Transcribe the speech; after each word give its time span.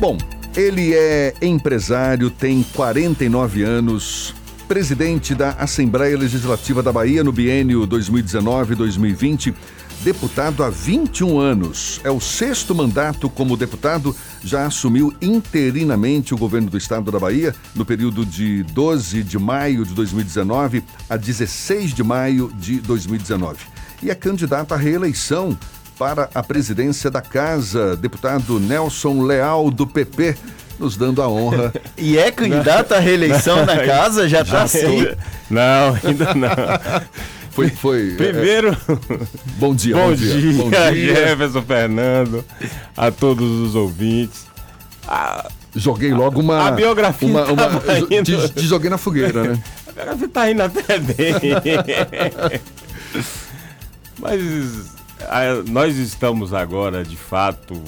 Bom, 0.00 0.18
ele 0.56 0.92
é 0.92 1.34
empresário, 1.40 2.28
tem 2.28 2.64
49 2.74 3.62
anos, 3.62 4.34
presidente 4.66 5.34
da 5.34 5.50
Assembleia 5.50 6.18
Legislativa 6.18 6.82
da 6.82 6.92
Bahia 6.92 7.22
no 7.22 7.32
biênio 7.32 7.86
2019-2020, 7.86 9.54
deputado 10.02 10.64
há 10.64 10.68
21 10.68 11.38
anos. 11.38 12.00
É 12.02 12.10
o 12.10 12.20
sexto 12.20 12.74
mandato 12.74 13.30
como 13.30 13.56
deputado, 13.56 14.14
já 14.42 14.66
assumiu 14.66 15.14
interinamente 15.22 16.34
o 16.34 16.38
governo 16.38 16.68
do 16.68 16.76
estado 16.76 17.10
da 17.10 17.18
Bahia 17.18 17.54
no 17.74 17.86
período 17.86 18.26
de 18.26 18.64
12 18.64 19.22
de 19.22 19.38
maio 19.38 19.86
de 19.86 19.94
2019 19.94 20.82
a 21.08 21.16
16 21.16 21.94
de 21.94 22.02
maio 22.02 22.52
de 22.58 22.80
2019. 22.80 23.58
E 24.02 24.10
é 24.10 24.14
candidato 24.14 24.74
à 24.74 24.76
reeleição 24.76 25.56
para 25.98 26.28
a 26.34 26.42
presidência 26.42 27.10
da 27.10 27.20
casa, 27.20 27.96
deputado 27.96 28.58
Nelson 28.58 29.22
Leal, 29.22 29.70
do 29.70 29.86
PP, 29.86 30.36
nos 30.78 30.96
dando 30.96 31.22
a 31.22 31.28
honra. 31.28 31.72
e 31.96 32.18
é 32.18 32.30
candidato 32.30 32.92
à 32.92 32.98
reeleição 32.98 33.64
na 33.64 33.78
casa? 33.86 34.28
Já 34.28 34.42
está 34.42 34.62
assim? 34.62 35.06
Não, 35.48 35.96
ainda 36.02 36.34
não. 36.34 36.48
Foi, 37.54 37.68
foi. 37.68 38.14
É, 38.14 38.16
Primeiro. 38.16 38.70
É... 38.72 39.26
Bom 39.58 39.76
dia, 39.76 39.94
bom, 39.94 40.08
bom 40.08 40.14
dia. 40.16 40.40
dia. 40.40 40.52
Bom 40.54 40.70
dia, 40.70 41.14
Jefferson 41.14 41.62
Fernando, 41.62 42.44
a 42.96 43.12
todos 43.12 43.48
os 43.48 43.76
ouvintes. 43.76 44.44
A... 45.06 45.48
Joguei 45.72 46.12
logo 46.12 46.40
uma. 46.40 46.66
A 46.66 46.70
biografia. 46.72 47.28
Uma, 47.28 47.44
uma, 47.44 47.68
te, 48.24 48.48
te, 48.54 48.66
joguei 48.66 48.90
na 48.90 48.98
fogueira, 48.98 49.44
né? 49.44 49.62
A 49.86 49.92
biografia 49.92 50.28
tá 50.30 50.50
indo 50.50 50.62
até 50.64 50.98
bem. 50.98 51.34
Mas 54.18 54.93
nós 55.68 55.96
estamos 55.96 56.52
agora, 56.52 57.04
de 57.04 57.16
fato, 57.16 57.80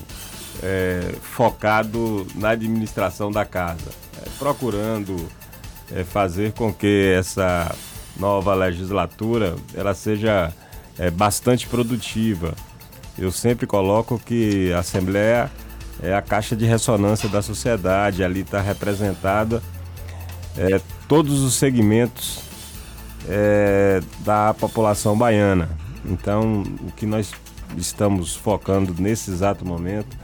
é, 0.63 1.15
focado 1.21 2.27
na 2.35 2.51
administração 2.51 3.31
da 3.31 3.45
casa, 3.45 3.91
é, 4.19 4.29
procurando 4.39 5.17
é, 5.93 6.05
fazer 6.05 6.53
com 6.53 6.73
que 6.73 7.15
essa 7.17 7.75
nova 8.19 8.55
legislatura 8.55 9.57
ela 9.75 9.95
seja 9.95 10.53
é, 10.99 11.11
bastante 11.11 11.67
produtiva. 11.67 12.55
Eu 13.19 13.31
sempre 13.31 13.67
coloco 13.67 14.19
que 14.19 14.73
a 14.73 14.81
Assembleia 14.81 15.51
é 16.03 16.15
a 16.15 16.23
caixa 16.23 16.55
de 16.55 16.67
ressonância 16.67 17.29
da 17.29 17.41
sociedade, 17.41 18.23
ali 18.23 18.41
está 18.41 18.61
representada 18.61 19.63
é, 20.57 20.81
todos 21.09 21.43
os 21.43 21.55
segmentos 21.55 22.41
é, 23.29 24.01
da 24.21 24.55
população 24.55 25.17
baiana. 25.17 25.69
Então, 26.09 26.63
o 26.81 26.93
que 26.93 27.07
nós 27.07 27.33
estamos 27.77 28.35
focando 28.35 28.95
nesse 28.99 29.31
exato 29.31 29.65
momento 29.65 30.17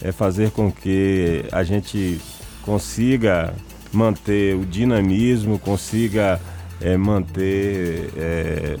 é 0.00 0.12
fazer 0.12 0.50
com 0.50 0.70
que 0.70 1.44
a 1.52 1.62
gente 1.62 2.20
consiga 2.62 3.54
manter 3.92 4.56
o 4.56 4.64
dinamismo, 4.64 5.58
consiga 5.58 6.40
é, 6.80 6.96
manter 6.96 8.10
é, 8.16 8.78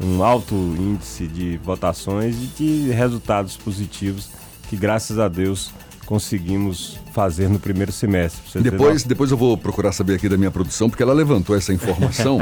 um 0.00 0.22
alto 0.22 0.54
índice 0.54 1.26
de 1.26 1.56
votações 1.58 2.36
e 2.36 2.46
de 2.46 2.90
resultados 2.90 3.56
positivos 3.56 4.30
que, 4.68 4.76
graças 4.76 5.18
a 5.18 5.28
Deus, 5.28 5.72
conseguimos 6.12 6.98
fazer 7.10 7.48
no 7.48 7.58
primeiro 7.58 7.90
semestre. 7.90 8.60
Depois, 8.60 9.02
depois 9.02 9.30
eu 9.30 9.36
vou 9.38 9.56
procurar 9.56 9.92
saber 9.92 10.16
aqui 10.16 10.28
da 10.28 10.36
minha 10.36 10.50
produção, 10.50 10.90
porque 10.90 11.02
ela 11.02 11.14
levantou 11.14 11.56
essa 11.56 11.72
informação 11.72 12.36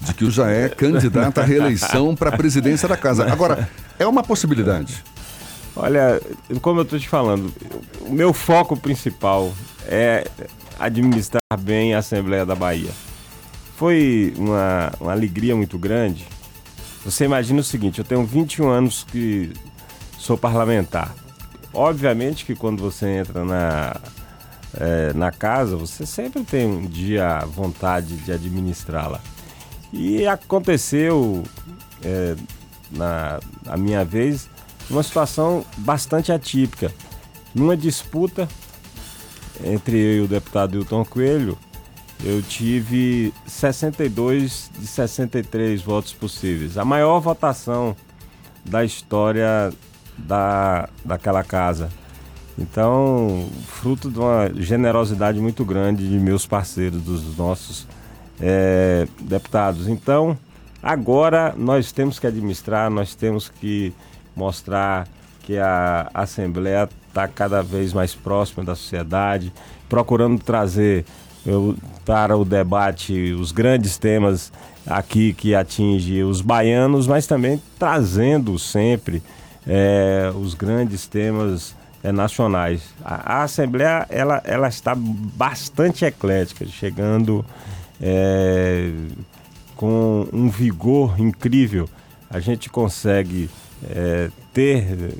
de 0.00 0.12
que 0.12 0.24
o 0.24 0.30
já 0.30 0.50
é 0.50 0.68
candidato 0.68 1.38
à 1.38 1.44
reeleição 1.44 2.16
para 2.16 2.30
a 2.30 2.36
presidência 2.36 2.88
da 2.88 2.96
casa. 2.96 3.24
Agora, 3.30 3.70
é 3.96 4.04
uma 4.04 4.24
possibilidade. 4.24 5.04
Olha, 5.76 6.20
como 6.60 6.80
eu 6.80 6.82
estou 6.82 6.98
te 6.98 7.08
falando, 7.08 7.54
o 8.00 8.12
meu 8.12 8.32
foco 8.32 8.76
principal 8.76 9.54
é 9.86 10.26
administrar 10.76 11.40
bem 11.60 11.94
a 11.94 11.98
Assembleia 11.98 12.44
da 12.44 12.56
Bahia. 12.56 12.90
Foi 13.76 14.34
uma, 14.36 14.92
uma 15.00 15.12
alegria 15.12 15.54
muito 15.54 15.78
grande. 15.78 16.26
Você 17.04 17.24
imagina 17.24 17.60
o 17.60 17.64
seguinte, 17.64 18.00
eu 18.00 18.04
tenho 18.04 18.24
21 18.24 18.68
anos 18.68 19.06
que 19.08 19.52
sou 20.18 20.36
parlamentar. 20.36 21.14
Obviamente 21.76 22.46
que 22.46 22.54
quando 22.54 22.82
você 22.82 23.06
entra 23.18 23.44
na, 23.44 23.94
é, 24.80 25.12
na 25.12 25.30
casa, 25.30 25.76
você 25.76 26.06
sempre 26.06 26.42
tem 26.42 26.66
um 26.66 26.86
dia 26.86 27.40
vontade 27.44 28.16
de 28.16 28.32
administrá-la. 28.32 29.20
E 29.92 30.26
aconteceu, 30.26 31.42
é, 32.02 32.34
na 32.90 33.40
a 33.66 33.76
minha 33.76 34.06
vez, 34.06 34.48
uma 34.88 35.02
situação 35.02 35.66
bastante 35.76 36.32
atípica. 36.32 36.90
Numa 37.54 37.76
disputa 37.76 38.48
entre 39.62 39.98
eu 39.98 40.16
e 40.16 40.20
o 40.22 40.28
deputado 40.28 40.78
Hilton 40.78 41.04
Coelho, 41.04 41.58
eu 42.24 42.40
tive 42.40 43.34
62 43.46 44.70
de 44.78 44.86
63 44.86 45.82
votos 45.82 46.14
possíveis. 46.14 46.78
A 46.78 46.86
maior 46.86 47.20
votação 47.20 47.94
da 48.64 48.82
história 48.82 49.70
da, 50.16 50.88
daquela 51.04 51.42
casa. 51.42 51.88
Então, 52.58 53.48
fruto 53.66 54.10
de 54.10 54.18
uma 54.18 54.50
generosidade 54.54 55.38
muito 55.38 55.64
grande 55.64 56.08
de 56.08 56.18
meus 56.18 56.46
parceiros, 56.46 57.02
dos 57.02 57.36
nossos 57.36 57.86
é, 58.40 59.06
deputados. 59.20 59.88
Então, 59.88 60.38
agora 60.82 61.54
nós 61.56 61.92
temos 61.92 62.18
que 62.18 62.26
administrar, 62.26 62.90
nós 62.90 63.14
temos 63.14 63.48
que 63.48 63.92
mostrar 64.34 65.06
que 65.42 65.58
a 65.58 66.10
Assembleia 66.14 66.88
está 67.08 67.28
cada 67.28 67.62
vez 67.62 67.92
mais 67.92 68.14
próxima 68.14 68.64
da 68.64 68.74
sociedade, 68.74 69.52
procurando 69.88 70.42
trazer 70.42 71.04
eu, 71.44 71.76
para 72.04 72.36
o 72.36 72.44
debate 72.44 73.32
os 73.32 73.52
grandes 73.52 73.96
temas 73.96 74.52
aqui 74.86 75.32
que 75.32 75.54
atinge 75.54 76.22
os 76.22 76.40
baianos, 76.40 77.06
mas 77.06 77.26
também 77.26 77.62
trazendo 77.78 78.58
sempre 78.58 79.22
é, 79.66 80.32
os 80.34 80.54
grandes 80.54 81.06
temas 81.06 81.74
é, 82.02 82.12
nacionais. 82.12 82.82
A, 83.04 83.38
a, 83.38 83.42
Assembleia 83.42 84.06
ela, 84.08 84.40
ela 84.44 84.68
está 84.68 84.94
bastante 84.94 86.04
eclética, 86.04 86.66
chegando 86.66 87.44
é, 88.00 88.92
com 89.74 90.26
um 90.32 90.48
vigor 90.48 91.20
incrível. 91.20 91.88
A 92.30 92.40
gente 92.40 92.68
consegue 92.68 93.50
é, 93.90 94.30
ter 94.52 95.14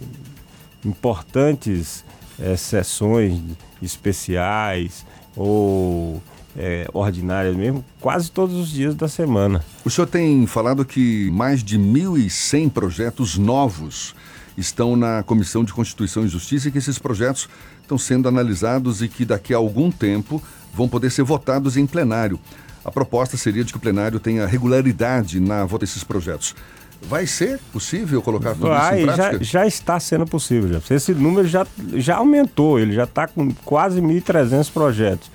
importantes 0.85 2.05
é, 2.39 2.57
sessões 2.57 3.41
especiais 3.83 5.05
ou 5.37 6.23
é, 6.57 6.87
ordinárias 6.93 7.55
mesmo, 7.55 7.85
quase 8.01 8.31
todos 8.31 8.57
os 8.57 8.71
dias 8.71 8.95
da 8.95 9.09
semana. 9.09 9.63
O 9.85 9.91
senhor 9.91 10.07
tem 10.07 10.47
falado 10.47 10.85
que 10.85 11.31
mais 11.31 11.63
de 11.63 11.79
1.100 11.79 12.71
projetos 12.71 13.37
novos 13.37 14.15
estão 14.57 14.97
na 14.97 15.23
Comissão 15.23 15.65
de 15.65 15.73
Constituição 15.73 16.25
e 16.25 16.29
Justiça 16.29 16.69
e 16.69 16.73
que 16.73 16.79
esses 16.79 16.99
projetos 16.99 17.49
estão 17.83 17.99
sendo 17.99 18.29
analisados 18.29 19.03
e 19.03 19.09
que 19.09 19.25
daqui 19.25 19.55
a 19.55 19.57
algum 19.57 19.91
tempo 19.91 20.43
vão 20.75 20.89
poder 20.89 21.11
ser 21.11 21.23
votados 21.23 21.77
em 21.77 21.87
plenário. 21.87 22.39
A 22.85 22.91
proposta 22.91 23.37
seria 23.37 23.65
de 23.65 23.73
que 23.73 23.79
o 23.79 23.81
plenário 23.81 24.21
tenha 24.21 24.47
regularidade 24.47 25.41
na 25.41 25.65
votação 25.65 25.79
desses 25.79 26.05
projetos. 26.05 26.55
Vai 27.03 27.27
ser 27.27 27.61
possível 27.73 28.23
colocar 28.23 28.55
tudo 28.55 28.69
Vai, 28.69 29.03
isso 29.03 29.11
em 29.11 29.15
prática? 29.15 29.45
Já, 29.45 29.61
já 29.61 29.67
está 29.67 30.01
sendo 30.01 30.27
possível. 30.27 30.81
Já. 30.81 30.95
Esse 30.95 31.13
número 31.13 31.47
já, 31.47 31.67
já 31.95 32.17
aumentou, 32.17 32.79
ele 32.79 32.95
já 32.95 33.05
está 33.05 33.29
com 33.29 33.53
quase 33.65 34.01
1.300 34.01 34.73
projetos. 34.73 35.31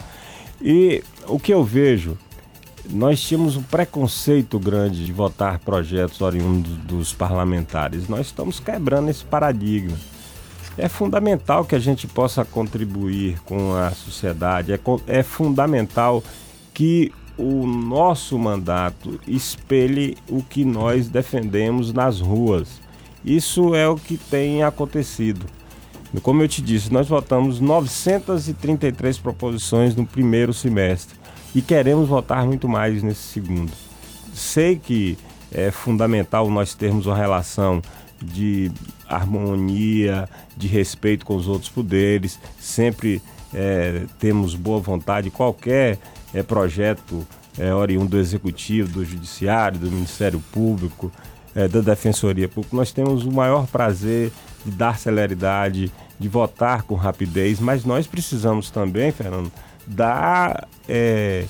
E 0.61 1.03
o 1.27 1.39
que 1.39 1.53
eu 1.53 1.63
vejo 1.63 2.17
nós 2.89 3.21
tínhamos 3.21 3.55
um 3.55 3.63
preconceito 3.63 4.59
grande 4.59 5.05
de 5.05 5.11
votar 5.11 5.59
projetos 5.59 6.21
oriundos 6.21 6.71
dos 6.79 7.13
parlamentares. 7.13 8.07
Nós 8.07 8.27
estamos 8.27 8.59
quebrando 8.59 9.09
esse 9.09 9.23
paradigma. 9.23 9.97
É 10.77 10.87
fundamental 10.87 11.65
que 11.65 11.75
a 11.75 11.79
gente 11.79 12.07
possa 12.07 12.45
contribuir 12.45 13.39
com 13.41 13.75
a 13.75 13.91
sociedade, 13.91 14.71
é, 14.71 14.79
é 15.07 15.21
fundamental 15.21 16.23
que 16.73 17.11
o 17.37 17.65
nosso 17.65 18.37
mandato 18.37 19.19
espelhe 19.27 20.17
o 20.29 20.41
que 20.41 20.63
nós 20.63 21.09
defendemos 21.09 21.91
nas 21.91 22.19
ruas. 22.19 22.81
Isso 23.23 23.75
é 23.75 23.87
o 23.87 23.95
que 23.95 24.17
tem 24.17 24.63
acontecido. 24.63 25.45
Como 26.21 26.41
eu 26.41 26.47
te 26.47 26.61
disse, 26.61 26.91
nós 26.91 27.07
votamos 27.07 27.59
933 27.59 29.17
proposições 29.17 29.95
no 29.95 30.05
primeiro 30.05 30.53
semestre 30.53 31.20
e 31.53 31.61
queremos 31.61 32.07
votar 32.07 32.45
muito 32.45 32.67
mais 32.67 33.03
nesse 33.03 33.21
segundo. 33.21 33.71
Sei 34.33 34.75
que 34.77 35.17
é 35.51 35.69
fundamental 35.69 36.49
nós 36.49 36.73
termos 36.73 37.05
uma 37.05 37.15
relação 37.15 37.81
de 38.21 38.71
harmonia, 39.07 40.29
de 40.55 40.67
respeito 40.67 41.25
com 41.25 41.35
os 41.35 41.47
outros 41.47 41.69
poderes, 41.69 42.39
sempre 42.59 43.21
é, 43.53 44.05
temos 44.19 44.55
boa 44.55 44.79
vontade, 44.79 45.29
qualquer 45.29 45.97
é, 46.33 46.41
projeto 46.41 47.25
é, 47.57 47.73
oriundo 47.73 48.11
do 48.11 48.17
Executivo, 48.17 48.89
do 48.89 49.03
Judiciário, 49.03 49.79
do 49.79 49.91
Ministério 49.91 50.41
Público, 50.51 51.11
é, 51.53 51.67
da 51.67 51.81
Defensoria 51.81 52.47
Pública, 52.47 52.75
nós 52.75 52.91
temos 52.91 53.25
o 53.25 53.31
maior 53.31 53.67
prazer 53.67 54.31
de 54.65 54.71
dar 54.71 54.97
celeridade, 54.97 55.91
de 56.17 56.29
votar 56.29 56.83
com 56.83 56.95
rapidez, 56.95 57.59
mas 57.59 57.83
nós 57.83 58.07
precisamos 58.07 58.69
também, 58.69 59.11
Fernando, 59.11 59.51
dar 59.85 60.67
é, 60.87 61.45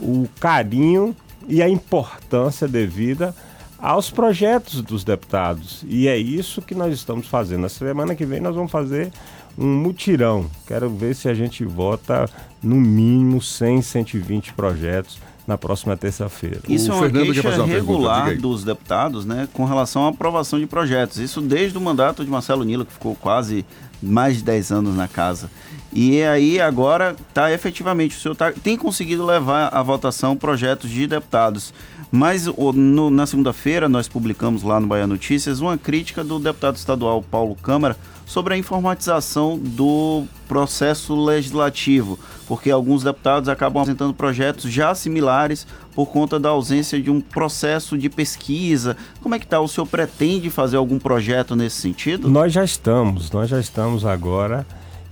o 0.00 0.28
carinho 0.40 1.14
e 1.48 1.62
a 1.62 1.68
importância 1.68 2.66
devida 2.66 3.34
aos 3.78 4.10
projetos 4.10 4.80
dos 4.80 5.04
deputados. 5.04 5.84
E 5.86 6.08
é 6.08 6.16
isso 6.16 6.62
que 6.62 6.74
nós 6.74 6.94
estamos 6.94 7.26
fazendo. 7.26 7.62
Na 7.62 7.68
semana 7.68 8.14
que 8.14 8.24
vem 8.24 8.40
nós 8.40 8.54
vamos 8.54 8.72
fazer 8.72 9.12
um 9.58 9.66
mutirão. 9.66 10.46
Quero 10.66 10.88
ver 10.90 11.14
se 11.14 11.28
a 11.28 11.34
gente 11.34 11.64
vota 11.64 12.28
no 12.62 12.76
mínimo 12.76 13.40
100, 13.40 13.82
120 13.82 14.54
projetos 14.54 15.18
na 15.46 15.58
próxima 15.58 15.96
terça-feira. 15.96 16.60
Isso 16.68 16.90
o 16.90 16.94
é 16.94 16.96
uma 16.96 17.02
Fernando 17.02 17.32
queixa 17.32 17.48
uma 17.56 17.66
regular 17.66 18.36
dos 18.38 18.64
deputados, 18.64 19.26
né, 19.26 19.46
com 19.52 19.64
relação 19.64 20.06
à 20.06 20.08
aprovação 20.08 20.58
de 20.58 20.66
projetos. 20.66 21.18
Isso 21.18 21.40
desde 21.40 21.76
o 21.76 21.80
mandato 21.80 22.24
de 22.24 22.30
Marcelo 22.30 22.64
Nilo, 22.64 22.86
que 22.86 22.92
ficou 22.92 23.14
quase 23.14 23.64
mais 24.04 24.36
de 24.36 24.42
10 24.44 24.72
anos 24.72 24.96
na 24.96 25.08
casa. 25.08 25.50
E 25.92 26.22
aí 26.22 26.60
agora 26.60 27.14
está 27.28 27.52
efetivamente, 27.52 28.16
o 28.16 28.20
senhor 28.20 28.34
tá, 28.34 28.52
tem 28.52 28.76
conseguido 28.76 29.24
levar 29.24 29.68
à 29.68 29.82
votação 29.82 30.36
projetos 30.36 30.90
de 30.90 31.06
deputados. 31.06 31.72
Mas 32.10 32.46
no, 32.46 33.10
na 33.10 33.26
segunda-feira 33.26 33.88
nós 33.88 34.06
publicamos 34.06 34.62
lá 34.62 34.78
no 34.78 34.86
Bahia 34.86 35.06
Notícias 35.06 35.60
uma 35.60 35.76
crítica 35.76 36.22
do 36.22 36.38
deputado 36.38 36.76
estadual 36.76 37.22
Paulo 37.22 37.54
Câmara 37.56 37.96
sobre 38.26 38.54
a 38.54 38.56
informatização 38.56 39.58
do 39.58 40.24
processo 40.48 41.14
legislativo, 41.24 42.18
porque 42.46 42.70
alguns 42.70 43.02
deputados 43.02 43.48
acabam 43.48 43.82
apresentando 43.82 44.14
projetos 44.14 44.70
já 44.70 44.94
similares 44.94 45.66
por 45.94 46.06
conta 46.06 46.38
da 46.40 46.48
ausência 46.48 47.00
de 47.00 47.10
um 47.10 47.20
processo 47.20 47.96
de 47.98 48.08
pesquisa. 48.08 48.96
Como 49.22 49.34
é 49.34 49.38
que 49.38 49.44
está? 49.44 49.60
O 49.60 49.68
senhor 49.68 49.86
pretende 49.86 50.50
fazer 50.50 50.76
algum 50.76 50.98
projeto 50.98 51.54
nesse 51.54 51.80
sentido? 51.80 52.28
Nós 52.28 52.52
já 52.52 52.64
estamos, 52.64 53.30
nós 53.30 53.48
já 53.48 53.60
estamos 53.60 54.04
agora 54.04 54.66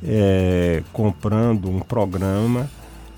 é, 0.05 0.83
comprando 0.93 1.69
um 1.69 1.81
programa, 1.81 2.69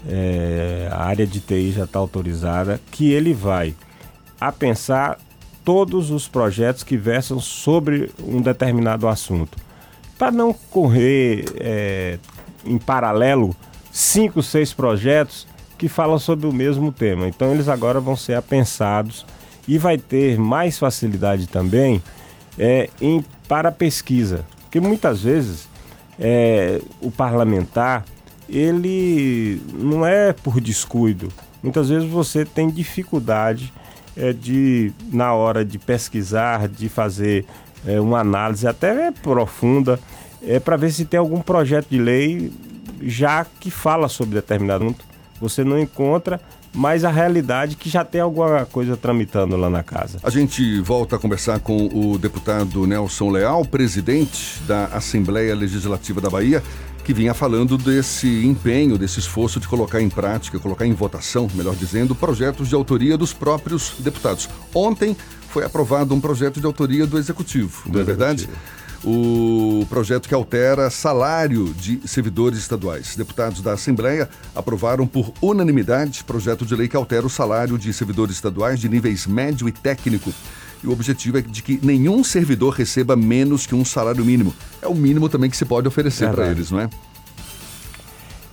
é, 0.08 0.88
a 0.90 1.04
área 1.04 1.26
de 1.26 1.40
TI 1.40 1.72
já 1.72 1.84
está 1.84 1.98
autorizada, 1.98 2.80
que 2.90 3.12
ele 3.12 3.32
vai 3.32 3.74
a 4.40 4.52
pensar 4.52 5.18
todos 5.64 6.10
os 6.10 6.28
projetos 6.28 6.82
que 6.82 6.96
versam 6.96 7.40
sobre 7.40 8.10
um 8.22 8.40
determinado 8.42 9.08
assunto 9.08 9.56
para 10.18 10.30
não 10.30 10.52
correr 10.52 11.44
é, 11.56 12.18
em 12.64 12.78
paralelo 12.78 13.56
cinco, 13.90 14.42
seis 14.42 14.72
projetos 14.72 15.46
que 15.76 15.88
falam 15.88 16.18
sobre 16.18 16.46
o 16.46 16.52
mesmo 16.52 16.92
tema. 16.92 17.28
Então 17.28 17.52
eles 17.52 17.68
agora 17.68 18.00
vão 18.00 18.16
ser 18.16 18.34
apensados 18.34 19.26
e 19.66 19.78
vai 19.78 19.98
ter 19.98 20.38
mais 20.38 20.78
facilidade 20.78 21.46
também 21.46 22.02
é, 22.58 22.88
em, 23.00 23.24
para 23.48 23.72
pesquisa, 23.72 24.44
porque 24.62 24.80
muitas 24.80 25.22
vezes 25.22 25.68
é, 26.18 26.80
o 27.00 27.10
parlamentar 27.10 28.04
ele 28.48 29.60
não 29.72 30.06
é 30.06 30.32
por 30.32 30.60
descuido. 30.60 31.28
Muitas 31.62 31.88
vezes 31.88 32.08
você 32.08 32.44
tem 32.44 32.68
dificuldade 32.68 33.72
é, 34.16 34.32
de 34.32 34.92
na 35.12 35.32
hora 35.32 35.64
de 35.64 35.78
pesquisar, 35.78 36.68
de 36.68 36.88
fazer 36.88 37.46
é, 37.86 38.00
uma 38.00 38.20
análise 38.20 38.66
até 38.66 39.10
profunda 39.10 39.98
é, 40.42 40.60
para 40.60 40.76
ver 40.76 40.92
se 40.92 41.04
tem 41.04 41.18
algum 41.18 41.40
projeto 41.40 41.88
de 41.88 41.98
lei 41.98 42.52
já 43.02 43.46
que 43.60 43.70
fala 43.70 44.08
sobre 44.08 44.34
determinado 44.34 44.84
assunto. 44.84 45.04
Você 45.40 45.64
não 45.64 45.78
encontra, 45.78 46.40
mas 46.72 47.04
a 47.04 47.10
realidade 47.10 47.74
é 47.74 47.82
que 47.82 47.88
já 47.88 48.04
tem 48.04 48.20
alguma 48.20 48.64
coisa 48.66 48.96
tramitando 48.96 49.56
lá 49.56 49.68
na 49.68 49.82
casa. 49.82 50.18
A 50.22 50.30
gente 50.30 50.80
volta 50.80 51.16
a 51.16 51.18
conversar 51.18 51.60
com 51.60 51.88
o 51.92 52.18
deputado 52.18 52.86
Nelson 52.86 53.30
Leal, 53.30 53.64
presidente 53.64 54.60
da 54.66 54.86
Assembleia 54.86 55.54
Legislativa 55.54 56.20
da 56.20 56.30
Bahia, 56.30 56.62
que 57.04 57.12
vinha 57.12 57.34
falando 57.34 57.76
desse 57.76 58.44
empenho, 58.46 58.96
desse 58.96 59.20
esforço 59.20 59.60
de 59.60 59.68
colocar 59.68 60.00
em 60.00 60.08
prática, 60.08 60.58
colocar 60.58 60.86
em 60.86 60.94
votação, 60.94 61.48
melhor 61.54 61.76
dizendo, 61.76 62.14
projetos 62.14 62.68
de 62.68 62.74
autoria 62.74 63.16
dos 63.16 63.32
próprios 63.32 63.94
deputados. 63.98 64.48
Ontem 64.74 65.16
foi 65.50 65.64
aprovado 65.64 66.14
um 66.14 66.20
projeto 66.20 66.58
de 66.60 66.66
autoria 66.66 67.06
do 67.06 67.18
Executivo, 67.18 67.82
do 67.86 67.92
não 67.92 68.00
é 68.00 68.04
verdade? 68.04 68.48
o 69.06 69.84
projeto 69.90 70.26
que 70.26 70.34
altera 70.34 70.88
salário 70.88 71.74
de 71.74 72.00
servidores 72.08 72.58
estaduais. 72.58 73.14
Deputados 73.14 73.60
da 73.60 73.74
Assembleia 73.74 74.28
aprovaram 74.54 75.06
por 75.06 75.30
unanimidade 75.42 76.24
projeto 76.24 76.64
de 76.64 76.74
lei 76.74 76.88
que 76.88 76.96
altera 76.96 77.26
o 77.26 77.30
salário 77.30 77.76
de 77.76 77.92
servidores 77.92 78.34
estaduais 78.34 78.80
de 78.80 78.88
níveis 78.88 79.26
médio 79.26 79.68
e 79.68 79.72
técnico. 79.72 80.32
E 80.84 80.86
o 80.86 80.92
objetivo 80.92 81.38
é 81.38 81.40
de 81.40 81.62
que 81.62 81.80
nenhum 81.82 82.22
servidor 82.22 82.74
receba 82.74 83.16
menos 83.16 83.66
que 83.66 83.74
um 83.74 83.86
salário 83.86 84.22
mínimo. 84.22 84.54
É 84.82 84.86
o 84.86 84.94
mínimo 84.94 85.30
também 85.30 85.48
que 85.48 85.56
se 85.56 85.64
pode 85.64 85.88
oferecer 85.88 86.30
para 86.30 86.46
eles, 86.50 86.70
não 86.70 86.80
é? 86.80 86.90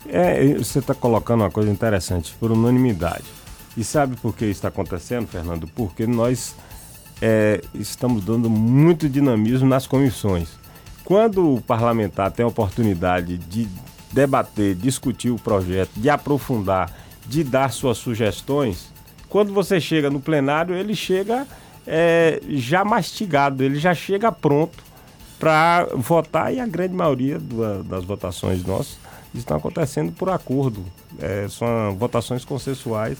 É, 0.07 0.53
você 0.55 0.79
está 0.79 0.93
colocando 0.93 1.41
uma 1.41 1.51
coisa 1.51 1.69
interessante, 1.69 2.33
por 2.39 2.49
unanimidade. 2.49 3.25
E 3.75 3.83
sabe 3.83 4.15
por 4.15 4.33
que 4.33 4.45
isso 4.45 4.51
está 4.51 4.69
acontecendo, 4.69 5.27
Fernando? 5.27 5.67
Porque 5.67 6.07
nós 6.07 6.55
é, 7.21 7.61
estamos 7.73 8.23
dando 8.23 8.49
muito 8.49 9.09
dinamismo 9.09 9.67
nas 9.67 9.85
comissões. 9.85 10.49
Quando 11.03 11.55
o 11.55 11.61
parlamentar 11.61 12.31
tem 12.31 12.45
a 12.45 12.47
oportunidade 12.47 13.37
de 13.37 13.67
debater, 14.09 14.73
discutir 14.73 15.31
o 15.31 15.37
projeto, 15.37 15.91
de 15.97 16.09
aprofundar, 16.09 16.91
de 17.27 17.43
dar 17.43 17.73
suas 17.73 17.97
sugestões, 17.97 18.89
quando 19.27 19.53
você 19.53 19.81
chega 19.81 20.09
no 20.09 20.21
plenário, 20.21 20.75
ele 20.75 20.95
chega 20.95 21.45
é, 21.85 22.39
já 22.49 22.83
mastigado, 22.83 23.63
ele 23.63 23.79
já 23.79 23.93
chega 23.93 24.31
pronto 24.31 24.83
para 25.39 25.87
votar 25.95 26.53
e 26.53 26.59
a 26.59 26.67
grande 26.67 26.93
maioria 26.93 27.39
do, 27.39 27.83
das 27.83 28.05
votações 28.05 28.63
nossas 28.63 28.97
estão 29.33 29.57
acontecendo 29.57 30.11
por 30.11 30.29
acordo. 30.29 30.85
É, 31.19 31.47
são 31.49 31.95
votações 31.97 32.45
consensuais 32.45 33.17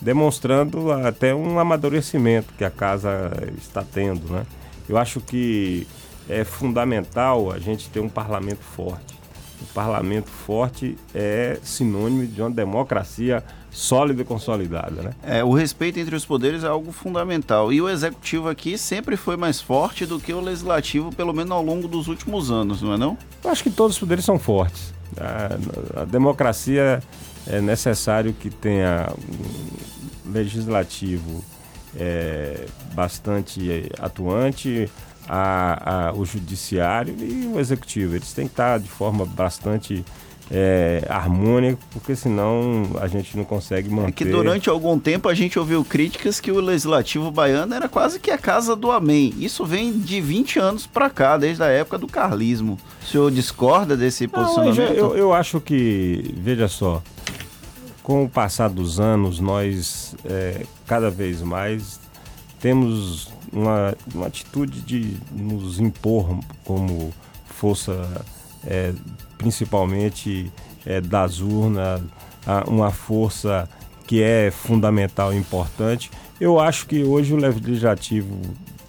demonstrando 0.00 0.92
até 0.92 1.34
um 1.34 1.58
amadurecimento 1.58 2.52
que 2.58 2.64
a 2.64 2.70
casa 2.70 3.30
está 3.56 3.82
tendo, 3.82 4.30
né? 4.30 4.44
Eu 4.88 4.98
acho 4.98 5.20
que 5.20 5.86
é 6.28 6.44
fundamental 6.44 7.50
a 7.50 7.58
gente 7.58 7.88
ter 7.88 8.00
um 8.00 8.08
parlamento 8.08 8.62
forte. 8.62 9.14
O 9.62 9.66
parlamento 9.72 10.28
forte 10.28 10.98
é 11.14 11.58
sinônimo 11.62 12.26
de 12.26 12.42
uma 12.42 12.50
democracia 12.50 13.42
sólida 13.74 14.22
e 14.22 14.24
consolidada, 14.24 15.02
né? 15.02 15.10
É, 15.24 15.42
o 15.42 15.52
respeito 15.52 15.98
entre 15.98 16.14
os 16.14 16.24
poderes 16.24 16.62
é 16.62 16.68
algo 16.68 16.92
fundamental. 16.92 17.72
E 17.72 17.82
o 17.82 17.88
executivo 17.88 18.48
aqui 18.48 18.78
sempre 18.78 19.16
foi 19.16 19.36
mais 19.36 19.60
forte 19.60 20.06
do 20.06 20.20
que 20.20 20.32
o 20.32 20.40
legislativo, 20.40 21.12
pelo 21.12 21.34
menos 21.34 21.50
ao 21.50 21.62
longo 21.62 21.88
dos 21.88 22.06
últimos 22.06 22.52
anos, 22.52 22.80
não 22.80 22.94
é 22.94 22.96
não? 22.96 23.18
Eu 23.42 23.50
acho 23.50 23.64
que 23.64 23.70
todos 23.70 23.96
os 23.96 24.00
poderes 24.00 24.24
são 24.24 24.38
fortes. 24.38 24.94
A, 25.18 26.02
a 26.02 26.04
democracia 26.04 27.02
é 27.48 27.60
necessário 27.60 28.32
que 28.32 28.48
tenha 28.48 29.12
legislativo 30.24 31.44
é, 31.96 32.66
bastante 32.94 33.90
atuante, 33.98 34.88
a, 35.28 36.08
a, 36.08 36.12
o 36.12 36.24
judiciário 36.24 37.16
e 37.18 37.50
o 37.52 37.58
executivo. 37.58 38.14
Eles 38.14 38.32
têm 38.32 38.46
que 38.46 38.52
estar 38.52 38.78
de 38.78 38.88
forma 38.88 39.26
bastante 39.26 40.04
é, 40.50 41.04
harmônica, 41.08 41.78
porque 41.90 42.14
senão 42.14 42.90
a 43.00 43.06
gente 43.06 43.36
não 43.36 43.44
consegue 43.44 43.88
manter. 43.88 44.08
É 44.08 44.12
que 44.12 44.24
durante 44.24 44.68
algum 44.68 44.98
tempo 44.98 45.28
a 45.28 45.34
gente 45.34 45.58
ouviu 45.58 45.84
críticas 45.84 46.40
que 46.40 46.50
o 46.50 46.60
legislativo 46.60 47.30
baiano 47.30 47.74
era 47.74 47.88
quase 47.88 48.20
que 48.20 48.30
a 48.30 48.38
casa 48.38 48.76
do 48.76 48.90
amém. 48.90 49.32
Isso 49.38 49.64
vem 49.64 49.92
de 49.92 50.20
20 50.20 50.58
anos 50.58 50.86
para 50.86 51.08
cá, 51.08 51.36
desde 51.36 51.62
a 51.62 51.68
época 51.68 51.98
do 51.98 52.06
carlismo. 52.06 52.78
O 53.02 53.06
senhor 53.06 53.30
discorda 53.30 53.96
desse 53.96 54.28
posicionamento? 54.28 54.96
Não, 54.96 55.10
eu, 55.10 55.16
eu 55.16 55.32
acho 55.32 55.60
que, 55.60 56.34
veja 56.36 56.68
só, 56.68 57.02
com 58.02 58.24
o 58.24 58.28
passar 58.28 58.68
dos 58.68 59.00
anos, 59.00 59.40
nós 59.40 60.14
é, 60.26 60.66
cada 60.86 61.10
vez 61.10 61.40
mais 61.40 61.98
temos 62.60 63.32
uma, 63.50 63.94
uma, 64.14 64.26
atitude 64.26 64.82
de 64.82 65.16
nos 65.32 65.80
impor 65.80 66.38
como 66.64 67.12
força, 67.46 68.24
é, 68.66 68.92
principalmente 69.38 70.50
é, 70.84 71.00
das 71.00 71.40
urnas, 71.40 72.02
uma 72.66 72.90
força 72.90 73.68
que 74.06 74.22
é 74.22 74.50
fundamental 74.50 75.32
e 75.32 75.36
importante. 75.36 76.10
Eu 76.38 76.60
acho 76.60 76.86
que 76.86 77.02
hoje 77.02 77.32
o 77.32 77.36
legislativo 77.36 78.38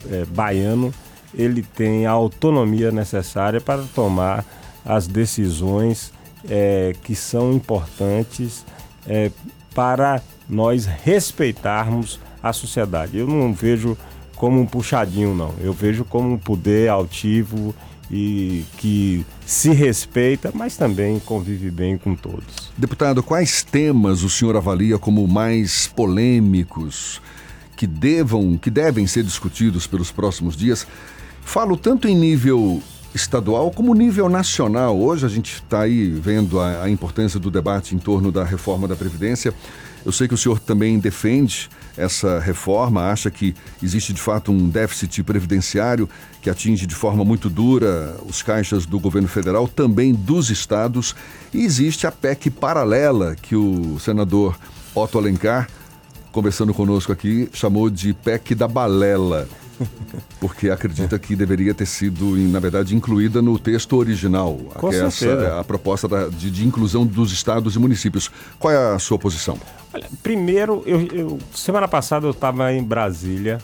é, 0.10 0.26
baiano 0.26 0.94
ele 1.34 1.62
tem 1.62 2.06
a 2.06 2.12
autonomia 2.12 2.92
necessária 2.92 3.60
para 3.60 3.84
tomar 3.94 4.46
as 4.86 5.08
decisões 5.08 6.14
é, 6.50 6.94
que 7.04 7.16
são 7.16 7.52
importantes 7.52 8.66
é, 9.08 9.32
para 9.74 10.22
nós 10.48 10.86
respeitarmos 10.86 12.20
a 12.42 12.54
sociedade. 12.54 13.18
Eu 13.18 13.28
não 13.28 13.54
vejo 13.54 13.98
como 14.36 14.62
um 14.62 14.66
puxadinho, 14.66 15.34
não. 15.34 15.54
Eu 15.60 15.74
vejo 15.74 16.06
como 16.06 16.34
um 16.34 16.38
poder 16.38 16.90
altivo 16.90 17.74
e 18.10 18.64
que 18.78 19.26
se 19.46 19.72
respeita, 19.72 20.52
mas 20.54 20.78
também 20.78 21.20
convive 21.20 21.72
bem 21.72 21.98
com 21.98 22.16
todos. 22.16 22.72
Deputado, 22.78 23.24
quais 23.24 23.64
temas 23.64 24.24
o 24.24 24.30
senhor 24.30 24.56
avalia 24.56 24.98
como 24.98 25.28
mais 25.28 25.88
polêmicos 25.88 27.22
que 27.76 27.88
devam, 27.88 28.58
que 28.58 28.70
devem 28.70 29.08
ser 29.08 29.24
discutidos 29.24 29.88
pelos 29.88 30.12
próximos 30.12 30.56
dias? 30.56 30.88
Falo 31.42 31.78
tanto 31.78 32.08
em 32.08 32.16
nível 32.16 32.82
estadual 33.16 33.72
como 33.72 33.94
nível 33.94 34.28
nacional. 34.28 35.00
Hoje 35.00 35.26
a 35.26 35.30
gente 35.30 35.54
está 35.56 35.82
aí 35.82 36.10
vendo 36.10 36.60
a, 36.60 36.84
a, 36.84 36.90
importância 36.90 37.40
do 37.40 37.50
debate 37.50 37.96
em 37.96 37.98
torno 37.98 38.30
da 38.32 38.44
reforma 38.44 38.88
da 38.88 38.96
Previdência. 38.96 39.54
Eu 40.06 40.12
sei 40.12 40.28
que 40.28 40.34
o 40.34 40.38
senhor 40.38 40.60
também 40.60 41.00
defende 41.00 41.70
essa 41.98 42.40
reforma, 42.40 43.10
acha 43.10 43.32
que 43.32 43.56
existe 43.82 44.14
de 44.14 44.22
fato 44.22 44.52
um 44.52 44.68
déficit 44.70 45.24
previdenciário 45.24 46.08
que 46.42 46.50
atinge 46.50 46.86
de 46.86 46.94
forma 46.94 47.24
muito 47.24 47.50
dura 47.50 48.16
os 48.28 48.44
caixas 48.44 48.86
do 48.86 49.00
governo 49.00 49.30
federal, 49.30 49.68
também 49.68 50.14
dos 50.14 50.52
estados, 50.52 51.16
e 51.54 51.64
existe 51.64 52.06
a 52.06 52.12
PEC 52.12 52.52
paralela 52.52 53.36
que 53.36 53.56
o 53.56 53.98
senador 53.98 54.56
Otto 54.94 55.18
Alencar, 55.18 55.68
conversando 56.32 56.74
conosco 56.74 57.12
aqui, 57.12 57.50
chamou 57.54 57.90
de 57.90 58.14
PEC 58.14 58.54
da 58.54 58.68
balela 58.68 59.48
porque 60.40 60.70
acredita 60.70 61.18
que 61.20 61.36
deveria 61.36 61.74
ter 61.74 61.86
sido, 61.86 62.36
na 62.38 62.60
verdade, 62.60 62.96
incluída 62.96 63.42
no 63.42 63.58
texto 63.58 63.96
original. 63.96 64.56
Com 64.76 64.92
essa, 64.92 65.26
é 65.26 65.60
a 65.60 65.64
proposta 65.64 66.08
da, 66.08 66.28
de, 66.28 66.50
de, 66.50 66.66
inclusão 66.66 67.06
dos 67.06 67.32
estados 67.32 67.76
e 67.76 67.80
municípios. 67.80 68.30
Qual 68.60 68.74
é 68.74 68.96
a 68.96 69.00
sua 69.00 69.18
posição? 69.18 69.58
Olha, 69.94 70.08
primeiro, 70.22 70.84
eu, 70.86 71.02
eu, 71.08 71.40
semana 71.54 71.88
passada 71.88 72.26
eu 72.26 72.32
estava 72.32 72.72
em 72.74 72.84
Brasília 72.84 73.60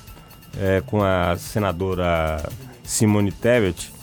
é, 0.57 0.81
com 0.85 1.03
a 1.03 1.35
senadora 1.37 2.43
Simone 2.83 3.31
Tebet, 3.31 3.93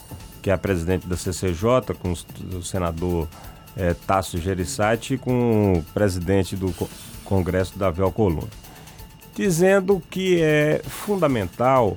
que 0.43 0.51
é 0.51 0.53
a 0.53 0.59
presidente 0.59 1.07
da 1.07 1.17
CCJ, 1.17 1.95
com 1.99 2.13
o 2.57 2.63
senador 2.63 3.29
é, 3.77 3.95
Tasso 3.95 4.39
Gereissati 4.39 5.15
e 5.15 5.19
com 5.19 5.79
o 5.79 5.83
presidente 5.93 6.57
do 6.57 6.73
Congresso, 7.25 7.79
Davi 7.79 8.01
Alcolumbre 8.01 8.49
dizendo 9.39 10.03
que 10.11 10.43
é 10.43 10.83
fundamental, 10.85 11.97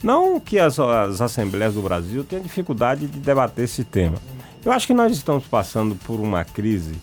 não 0.00 0.38
que 0.38 0.56
as, 0.56 0.78
as 0.78 1.20
assembleias 1.20 1.74
do 1.74 1.82
Brasil 1.82 2.22
tenham 2.22 2.44
dificuldade 2.44 3.08
de 3.08 3.18
debater 3.18 3.64
esse 3.64 3.82
tema. 3.82 4.16
Eu 4.64 4.70
acho 4.70 4.86
que 4.86 4.94
nós 4.94 5.10
estamos 5.12 5.44
passando 5.46 5.96
por 5.96 6.20
uma 6.20 6.44
crise, 6.44 6.94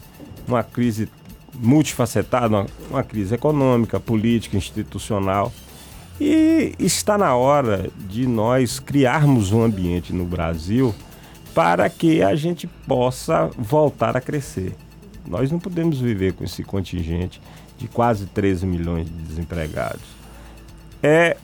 uma 0.48 0.64
crise 0.64 1.10
multifacetada, 1.54 2.48
uma, 2.48 2.66
uma 2.90 3.04
crise 3.04 3.36
econômica, 3.36 4.00
política, 4.00 4.56
institucional. 4.56 5.52
E 6.18 6.74
está 6.80 7.18
na 7.18 7.36
hora 7.36 7.90
de 8.08 8.26
nós 8.26 8.80
criarmos 8.80 9.52
um 9.52 9.62
ambiente 9.62 10.14
no 10.14 10.24
Brasil 10.24 10.96
para 11.54 11.90
que 11.90 12.24
a 12.24 12.36
gente 12.36 12.68
possa 12.88 13.52
voltar 13.58 14.16
a 14.16 14.22
crescer. 14.22 14.74
Nós 15.28 15.52
não 15.52 15.60
podemos 15.60 16.00
viver 16.00 16.34
com 16.34 16.46
esse 16.46 16.64
contingente 16.64 17.42
de 17.77 17.88
quase 17.88 18.25
13 18.25 18.65
milhões 18.65 19.05
de 19.05 19.13
desempregados. 19.13 20.01
É 21.01 21.38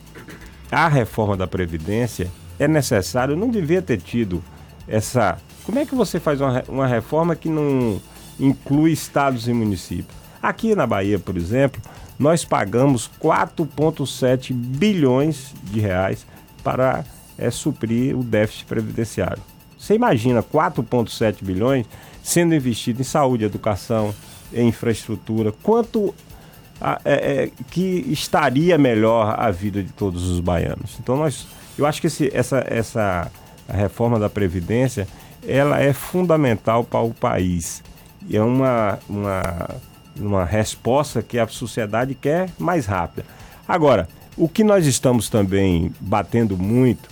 a 0.70 0.88
reforma 0.88 1.36
da 1.36 1.46
Previdência 1.46 2.30
é 2.58 2.66
necessário, 2.66 3.36
não 3.36 3.48
devia 3.48 3.82
ter 3.82 4.00
tido 4.00 4.42
essa. 4.86 5.38
Como 5.64 5.78
é 5.78 5.86
que 5.86 5.94
você 5.94 6.20
faz 6.20 6.40
uma, 6.40 6.64
uma 6.68 6.86
reforma 6.86 7.34
que 7.34 7.48
não 7.48 8.00
inclui 8.38 8.92
estados 8.92 9.48
e 9.48 9.52
municípios? 9.52 10.16
Aqui 10.42 10.74
na 10.74 10.86
Bahia, 10.86 11.18
por 11.18 11.36
exemplo, 11.36 11.80
nós 12.18 12.44
pagamos 12.44 13.10
4,7 13.20 14.52
bilhões 14.52 15.54
de 15.64 15.80
reais 15.80 16.26
para 16.62 17.04
é, 17.38 17.50
suprir 17.50 18.16
o 18.16 18.22
déficit 18.22 18.66
previdenciário. 18.66 19.42
Você 19.78 19.94
imagina 19.94 20.42
4,7 20.42 21.42
bilhões 21.42 21.86
sendo 22.22 22.54
investido 22.54 23.00
em 23.00 23.04
saúde, 23.04 23.44
educação, 23.44 24.14
em 24.54 24.68
infraestrutura, 24.68 25.52
quanto 25.62 26.14
a, 26.80 27.00
é, 27.04 27.12
é, 27.14 27.50
que 27.70 28.04
estaria 28.08 28.78
melhor 28.78 29.34
a 29.38 29.50
vida 29.50 29.82
de 29.82 29.92
todos 29.92 30.28
os 30.28 30.40
baianos. 30.40 30.96
Então 31.00 31.16
nós, 31.16 31.46
eu 31.78 31.86
acho 31.86 32.00
que 32.00 32.06
esse, 32.06 32.30
essa, 32.34 32.64
essa 32.66 33.30
reforma 33.68 34.18
da 34.18 34.28
previdência, 34.28 35.06
ela 35.46 35.80
é 35.80 35.92
fundamental 35.92 36.84
para 36.84 37.00
o 37.00 37.12
país 37.12 37.82
e 38.28 38.36
é 38.36 38.42
uma, 38.42 38.98
uma, 39.08 39.70
uma 40.18 40.44
resposta 40.44 41.22
que 41.22 41.38
a 41.38 41.46
sociedade 41.46 42.14
quer 42.14 42.48
mais 42.58 42.86
rápida. 42.86 43.26
Agora, 43.66 44.08
o 44.36 44.48
que 44.48 44.64
nós 44.64 44.86
estamos 44.86 45.28
também 45.28 45.92
batendo 46.00 46.56
muito 46.56 47.08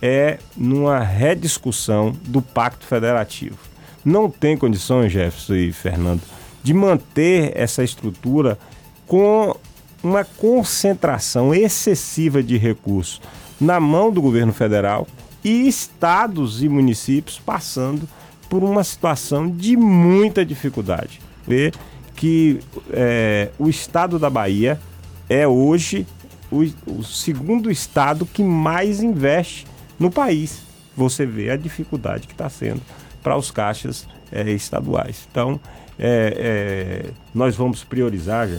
é 0.00 0.38
numa 0.56 0.98
rediscussão 0.98 2.14
do 2.24 2.42
Pacto 2.42 2.86
Federativo. 2.86 3.58
Não 4.04 4.28
tem 4.28 4.56
condições, 4.56 5.12
Jefferson 5.12 5.54
e 5.54 5.72
Fernando, 5.72 6.22
de 6.62 6.72
manter 6.72 7.52
essa 7.54 7.82
estrutura 7.82 8.58
com 9.06 9.54
uma 10.02 10.24
concentração 10.24 11.54
excessiva 11.54 12.42
de 12.42 12.56
recursos 12.56 13.20
na 13.60 13.78
mão 13.78 14.10
do 14.10 14.20
governo 14.20 14.52
federal 14.52 15.06
e 15.44 15.68
estados 15.68 16.62
e 16.62 16.68
municípios 16.68 17.38
passando 17.38 18.08
por 18.48 18.62
uma 18.62 18.84
situação 18.84 19.48
de 19.48 19.76
muita 19.76 20.44
dificuldade. 20.44 21.20
Ver 21.46 21.72
que 22.16 22.60
é, 22.90 23.50
o 23.58 23.68
estado 23.68 24.18
da 24.18 24.28
Bahia 24.28 24.80
é 25.28 25.46
hoje 25.46 26.06
o, 26.50 26.62
o 26.86 27.02
segundo 27.02 27.70
estado 27.70 28.26
que 28.26 28.42
mais 28.42 29.02
investe 29.02 29.66
no 29.98 30.10
país. 30.10 30.62
Você 30.96 31.24
vê 31.24 31.50
a 31.50 31.56
dificuldade 31.56 32.26
que 32.26 32.34
está 32.34 32.48
sendo 32.50 32.82
para 33.22 33.36
os 33.36 33.50
caixas 33.50 34.06
é, 34.30 34.50
estaduais. 34.50 35.26
Então, 35.30 35.58
é, 35.98 37.04
é, 37.08 37.10
nós 37.34 37.56
vamos 37.56 37.84
priorizar 37.84 38.48
já 38.48 38.58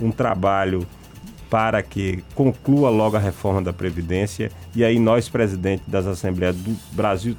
um 0.00 0.10
trabalho 0.10 0.86
para 1.48 1.82
que 1.82 2.22
conclua 2.34 2.90
logo 2.90 3.16
a 3.16 3.20
reforma 3.20 3.60
da 3.60 3.72
Previdência 3.72 4.50
e 4.74 4.84
aí 4.84 4.98
nós, 4.98 5.28
presidente 5.28 5.82
das 5.86 6.06
Assembleias 6.06 6.56
do 6.56 6.76
Brasil 6.92 7.36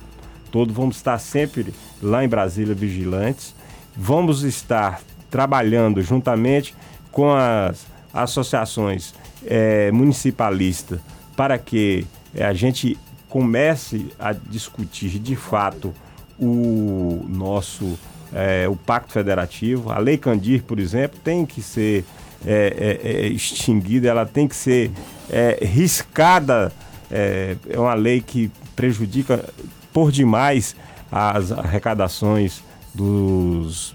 todo, 0.51 0.74
vamos 0.74 0.98
estar 0.98 1.17
sempre 1.17 1.74
lá 2.01 2.24
em 2.24 2.27
Brasília 2.27 2.75
vigilantes, 2.75 3.55
vamos 3.95 4.43
estar 4.43 5.01
trabalhando 5.29 6.01
juntamente 6.01 6.75
com 7.10 7.33
as 7.33 7.86
associações 8.13 9.13
é, 9.45 9.91
municipalistas 9.91 11.00
para 11.36 11.57
que 11.57 12.05
é, 12.36 12.45
a 12.45 12.53
gente 12.53 12.98
comece 13.29 14.07
a 14.19 14.33
discutir 14.33 15.17
de 15.19 15.38
fato 15.38 15.93
o 16.38 17.25
nosso 17.29 17.98
é, 18.33 18.67
o 18.67 18.75
Pacto 18.75 19.13
Federativo. 19.13 19.91
A 19.91 19.97
Lei 20.00 20.17
Candir, 20.17 20.63
por 20.63 20.79
exemplo, 20.79 21.19
tem 21.23 21.45
que 21.45 21.61
ser 21.61 22.05
é, 22.45 23.00
é, 23.03 23.09
é 23.11 23.27
extinguida, 23.27 24.07
ela 24.07 24.25
tem 24.25 24.47
que 24.47 24.55
ser 24.55 24.91
é, 25.29 25.59
riscada. 25.63 26.71
É, 27.09 27.57
uma 27.75 27.93
lei 27.93 28.21
que 28.21 28.50
prejudica 28.75 29.43
por 29.91 30.11
demais 30.11 30.75
as 31.11 31.51
arrecadações 31.51 32.63
dos 32.93 33.93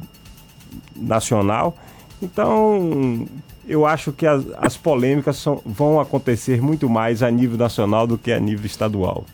nacional. 0.95 1.76
Então, 2.21 3.26
eu 3.66 3.87
acho 3.87 4.12
que 4.12 4.26
as, 4.26 4.45
as 4.59 4.76
polêmicas 4.76 5.37
são, 5.37 5.61
vão 5.64 5.99
acontecer 5.99 6.61
muito 6.61 6.88
mais 6.88 7.23
a 7.23 7.31
nível 7.31 7.57
nacional 7.57 8.07
do 8.07 8.16
que 8.19 8.33
a 8.33 8.38
nível 8.38 8.66
estadual. 8.66 9.25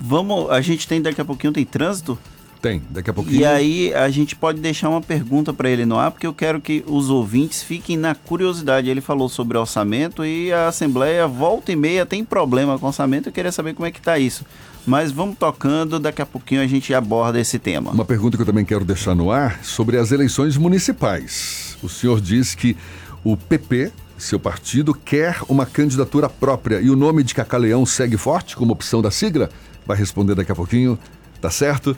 Vamos, 0.00 0.50
a 0.50 0.60
gente 0.60 0.86
tem 0.88 1.00
daqui 1.00 1.20
a 1.20 1.24
pouquinho 1.24 1.52
tem 1.52 1.64
trânsito 1.64 2.18
tem, 2.64 2.82
daqui 2.88 3.10
a 3.10 3.12
pouquinho. 3.12 3.40
E 3.40 3.44
aí 3.44 3.92
a 3.92 4.08
gente 4.08 4.34
pode 4.34 4.58
deixar 4.58 4.88
uma 4.88 5.02
pergunta 5.02 5.52
para 5.52 5.68
ele 5.68 5.84
no 5.84 5.98
ar, 5.98 6.10
porque 6.10 6.26
eu 6.26 6.32
quero 6.32 6.62
que 6.62 6.82
os 6.86 7.10
ouvintes 7.10 7.62
fiquem 7.62 7.94
na 7.94 8.14
curiosidade. 8.14 8.88
Ele 8.88 9.02
falou 9.02 9.28
sobre 9.28 9.58
orçamento 9.58 10.24
e 10.24 10.50
a 10.50 10.68
Assembleia 10.68 11.28
volta 11.28 11.72
e 11.72 11.76
meia 11.76 12.06
tem 12.06 12.24
problema 12.24 12.78
com 12.78 12.86
orçamento. 12.86 13.28
Eu 13.28 13.34
queria 13.34 13.52
saber 13.52 13.74
como 13.74 13.84
é 13.84 13.90
que 13.90 13.98
está 13.98 14.18
isso. 14.18 14.46
Mas 14.86 15.12
vamos 15.12 15.36
tocando, 15.36 16.00
daqui 16.00 16.22
a 16.22 16.26
pouquinho 16.26 16.62
a 16.62 16.66
gente 16.66 16.94
aborda 16.94 17.38
esse 17.38 17.58
tema. 17.58 17.90
Uma 17.90 18.04
pergunta 18.04 18.38
que 18.38 18.42
eu 18.42 18.46
também 18.46 18.64
quero 18.64 18.82
deixar 18.82 19.14
no 19.14 19.30
ar 19.30 19.62
sobre 19.62 19.98
as 19.98 20.10
eleições 20.10 20.56
municipais. 20.56 21.76
O 21.82 21.88
senhor 21.90 22.18
diz 22.18 22.54
que 22.54 22.74
o 23.22 23.36
PP, 23.36 23.92
seu 24.16 24.40
partido, 24.40 24.94
quer 24.94 25.36
uma 25.50 25.66
candidatura 25.66 26.30
própria 26.30 26.80
e 26.80 26.88
o 26.88 26.96
nome 26.96 27.22
de 27.22 27.34
Cacaleão 27.34 27.84
segue 27.84 28.16
forte 28.16 28.56
como 28.56 28.72
opção 28.72 29.02
da 29.02 29.10
sigla? 29.10 29.50
Vai 29.86 29.98
responder 29.98 30.34
daqui 30.34 30.50
a 30.50 30.54
pouquinho, 30.54 30.98
tá 31.42 31.50
certo? 31.50 31.94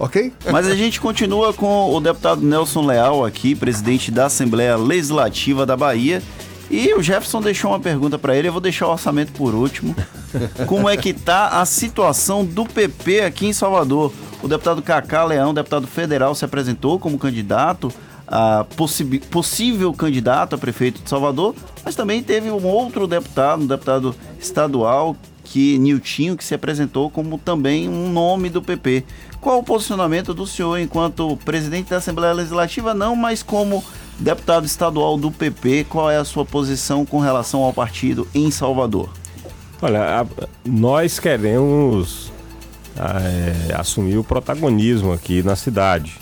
Ok? 0.00 0.32
Mas 0.50 0.66
a 0.66 0.74
gente 0.74 0.98
continua 0.98 1.52
com 1.52 1.94
o 1.94 2.00
deputado 2.00 2.40
Nelson 2.40 2.86
Leal 2.86 3.24
aqui, 3.24 3.54
presidente 3.54 4.10
da 4.10 4.26
Assembleia 4.26 4.74
Legislativa 4.76 5.66
da 5.66 5.76
Bahia. 5.76 6.22
E 6.70 6.94
o 6.94 7.02
Jefferson 7.02 7.42
deixou 7.42 7.72
uma 7.72 7.80
pergunta 7.80 8.18
para 8.18 8.34
ele, 8.34 8.48
eu 8.48 8.52
vou 8.52 8.60
deixar 8.60 8.86
o 8.86 8.92
orçamento 8.92 9.32
por 9.32 9.54
último. 9.54 9.94
Como 10.66 10.88
é 10.88 10.96
que 10.96 11.12
tá 11.12 11.60
a 11.60 11.66
situação 11.66 12.44
do 12.44 12.64
PP 12.64 13.22
aqui 13.22 13.46
em 13.46 13.52
Salvador? 13.52 14.12
O 14.42 14.48
deputado 14.48 14.80
Cacá 14.80 15.24
Leão, 15.24 15.52
deputado 15.52 15.86
federal, 15.86 16.34
se 16.34 16.44
apresentou 16.44 16.98
como 16.98 17.18
candidato, 17.18 17.92
a 18.26 18.64
possível 19.30 19.92
candidato 19.92 20.54
a 20.54 20.58
prefeito 20.58 21.02
de 21.02 21.10
Salvador, 21.10 21.54
mas 21.84 21.96
também 21.96 22.22
teve 22.22 22.50
um 22.50 22.64
outro 22.64 23.06
deputado, 23.08 23.64
um 23.64 23.66
deputado 23.66 24.14
estadual, 24.38 25.16
que 25.42 25.76
Niltinho, 25.78 26.36
que 26.36 26.44
se 26.44 26.54
apresentou 26.54 27.10
como 27.10 27.36
também 27.36 27.88
um 27.88 28.12
nome 28.12 28.48
do 28.48 28.62
PP. 28.62 29.04
Qual 29.40 29.58
o 29.58 29.62
posicionamento 29.62 30.34
do 30.34 30.46
senhor 30.46 30.78
enquanto 30.78 31.36
presidente 31.38 31.88
da 31.88 31.96
Assembleia 31.96 32.34
Legislativa, 32.34 32.92
não, 32.92 33.16
mas 33.16 33.42
como 33.42 33.82
deputado 34.18 34.66
estadual 34.66 35.16
do 35.16 35.30
PP? 35.30 35.86
Qual 35.88 36.10
é 36.10 36.18
a 36.18 36.24
sua 36.24 36.44
posição 36.44 37.06
com 37.06 37.18
relação 37.18 37.62
ao 37.62 37.72
partido 37.72 38.28
em 38.34 38.50
Salvador? 38.50 39.08
Olha, 39.80 40.20
a, 40.20 40.26
nós 40.64 41.18
queremos 41.18 42.30
é, 42.94 43.74
assumir 43.74 44.18
o 44.18 44.24
protagonismo 44.24 45.12
aqui 45.12 45.42
na 45.42 45.56
cidade. 45.56 46.18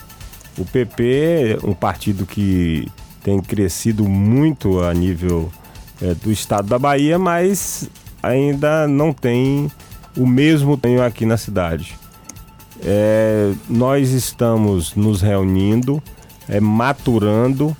O 0.56 0.64
PP, 0.64 1.58
um 1.64 1.74
partido 1.74 2.24
que 2.24 2.86
tem 3.22 3.40
crescido 3.40 4.08
muito 4.08 4.80
a 4.80 4.94
nível 4.94 5.50
é, 6.00 6.14
do 6.14 6.30
estado 6.30 6.68
da 6.68 6.78
Bahia, 6.78 7.18
mas 7.18 7.90
ainda 8.22 8.86
não 8.86 9.12
tem 9.12 9.70
o 10.16 10.26
mesmo 10.26 10.76
tenho 10.76 11.02
aqui 11.02 11.26
na 11.26 11.36
cidade. 11.36 11.98
É, 12.84 13.52
nós 13.68 14.10
estamos 14.10 14.94
nos 14.94 15.20
reunindo, 15.20 16.02
é, 16.48 16.60
maturando 16.60 17.76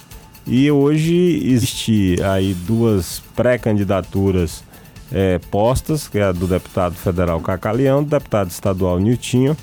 e 0.47 0.71
hoje 0.71 1.43
existe 1.45 2.17
aí 2.23 2.55
duas 2.55 3.23
pré-candidaturas 3.37 4.65
é, 5.13 5.39
postas, 5.51 6.09
que 6.09 6.19
é 6.19 6.25
a 6.25 6.33
do 6.33 6.47
deputado 6.47 6.95
federal 6.95 7.41
Cacaleão, 7.41 8.03
do 8.03 8.11
deputado 8.11 8.51
estadual 8.51 8.99
Niltinho. 8.99 9.57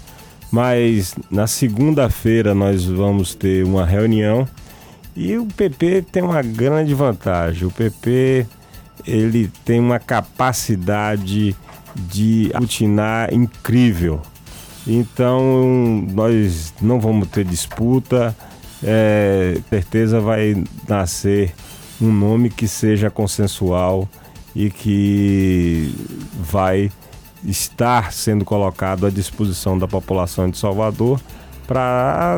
Mas 0.51 1.15
na 1.29 1.47
segunda-feira 1.47 2.53
nós 2.53 2.85
vamos 2.85 3.35
ter 3.35 3.65
uma 3.65 3.85
reunião 3.85 4.47
e 5.15 5.37
o 5.37 5.45
PP 5.45 6.05
tem 6.11 6.23
uma 6.23 6.41
grande 6.41 6.93
vantagem. 6.93 7.67
O 7.67 7.71
PP 7.71 8.45
ele 9.05 9.51
tem 9.63 9.79
uma 9.79 9.99
capacidade 9.99 11.55
de 11.95 12.51
aglutinar 12.53 13.33
incrível. 13.33 14.21
Então 14.87 16.03
nós 16.11 16.73
não 16.81 16.99
vamos 16.99 17.27
ter 17.29 17.43
disputa, 17.43 18.35
é, 18.83 19.57
certeza 19.69 20.19
vai 20.19 20.63
nascer 20.87 21.53
um 21.99 22.11
nome 22.11 22.49
que 22.49 22.67
seja 22.67 23.09
consensual 23.09 24.07
e 24.55 24.69
que 24.69 25.93
vai 26.39 26.91
estar 27.43 28.11
sendo 28.13 28.45
colocado 28.45 29.05
à 29.05 29.09
disposição 29.09 29.77
da 29.77 29.87
população 29.87 30.49
de 30.49 30.57
Salvador 30.57 31.19
para 31.67 32.37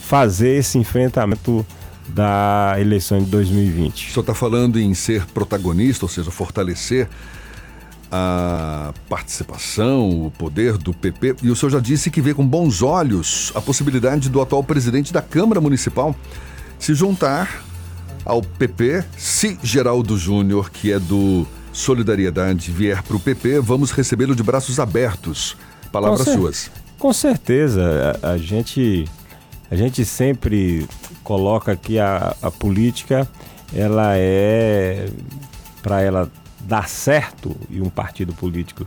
fazer 0.00 0.58
esse 0.58 0.78
enfrentamento 0.78 1.64
da 2.08 2.76
eleição 2.78 3.18
de 3.18 3.26
2020. 3.26 4.10
O 4.10 4.12
senhor 4.12 4.20
está 4.20 4.34
falando 4.34 4.78
em 4.78 4.94
ser 4.94 5.26
protagonista, 5.26 6.04
ou 6.04 6.08
seja, 6.08 6.30
fortalecer 6.30 7.08
a 8.10 8.92
participação, 9.08 10.26
o 10.26 10.30
poder 10.30 10.76
do 10.76 10.94
PP, 10.94 11.36
e 11.42 11.50
o 11.50 11.56
senhor 11.56 11.70
já 11.70 11.80
disse 11.80 12.10
que 12.10 12.20
vê 12.20 12.32
com 12.32 12.46
bons 12.46 12.82
olhos 12.82 13.52
a 13.54 13.60
possibilidade 13.60 14.28
do 14.28 14.40
atual 14.40 14.62
presidente 14.62 15.12
da 15.12 15.20
Câmara 15.20 15.60
Municipal 15.60 16.14
se 16.78 16.94
juntar 16.94 17.64
ao 18.24 18.42
PP, 18.42 19.04
se 19.16 19.58
Geraldo 19.62 20.16
Júnior, 20.18 20.70
que 20.70 20.92
é 20.92 20.98
do 20.98 21.46
Solidariedade, 21.72 22.70
vier 22.70 23.02
para 23.02 23.16
o 23.16 23.20
PP, 23.20 23.60
vamos 23.60 23.90
recebê-lo 23.90 24.34
de 24.34 24.42
braços 24.42 24.80
abertos. 24.80 25.56
Palavras 25.92 26.24
com 26.24 26.32
suas. 26.32 26.70
Com 26.98 27.12
certeza. 27.12 28.18
A, 28.22 28.30
a, 28.30 28.38
gente, 28.38 29.04
a 29.70 29.76
gente 29.76 30.04
sempre 30.04 30.88
coloca 31.22 31.76
que 31.76 31.98
a, 31.98 32.34
a 32.40 32.50
política 32.50 33.28
ela 33.74 34.16
é 34.16 35.10
para 35.82 36.00
ela 36.00 36.30
dar 36.66 36.88
certo 36.88 37.56
e 37.70 37.80
um 37.80 37.88
partido 37.88 38.32
político 38.32 38.86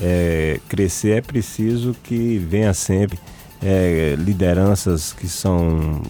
é, 0.00 0.60
crescer 0.68 1.18
é 1.18 1.20
preciso 1.20 1.94
que 2.02 2.38
venha 2.38 2.72
sempre 2.72 3.18
é, 3.62 4.14
lideranças 4.18 5.12
que 5.12 5.28
são 5.28 6.00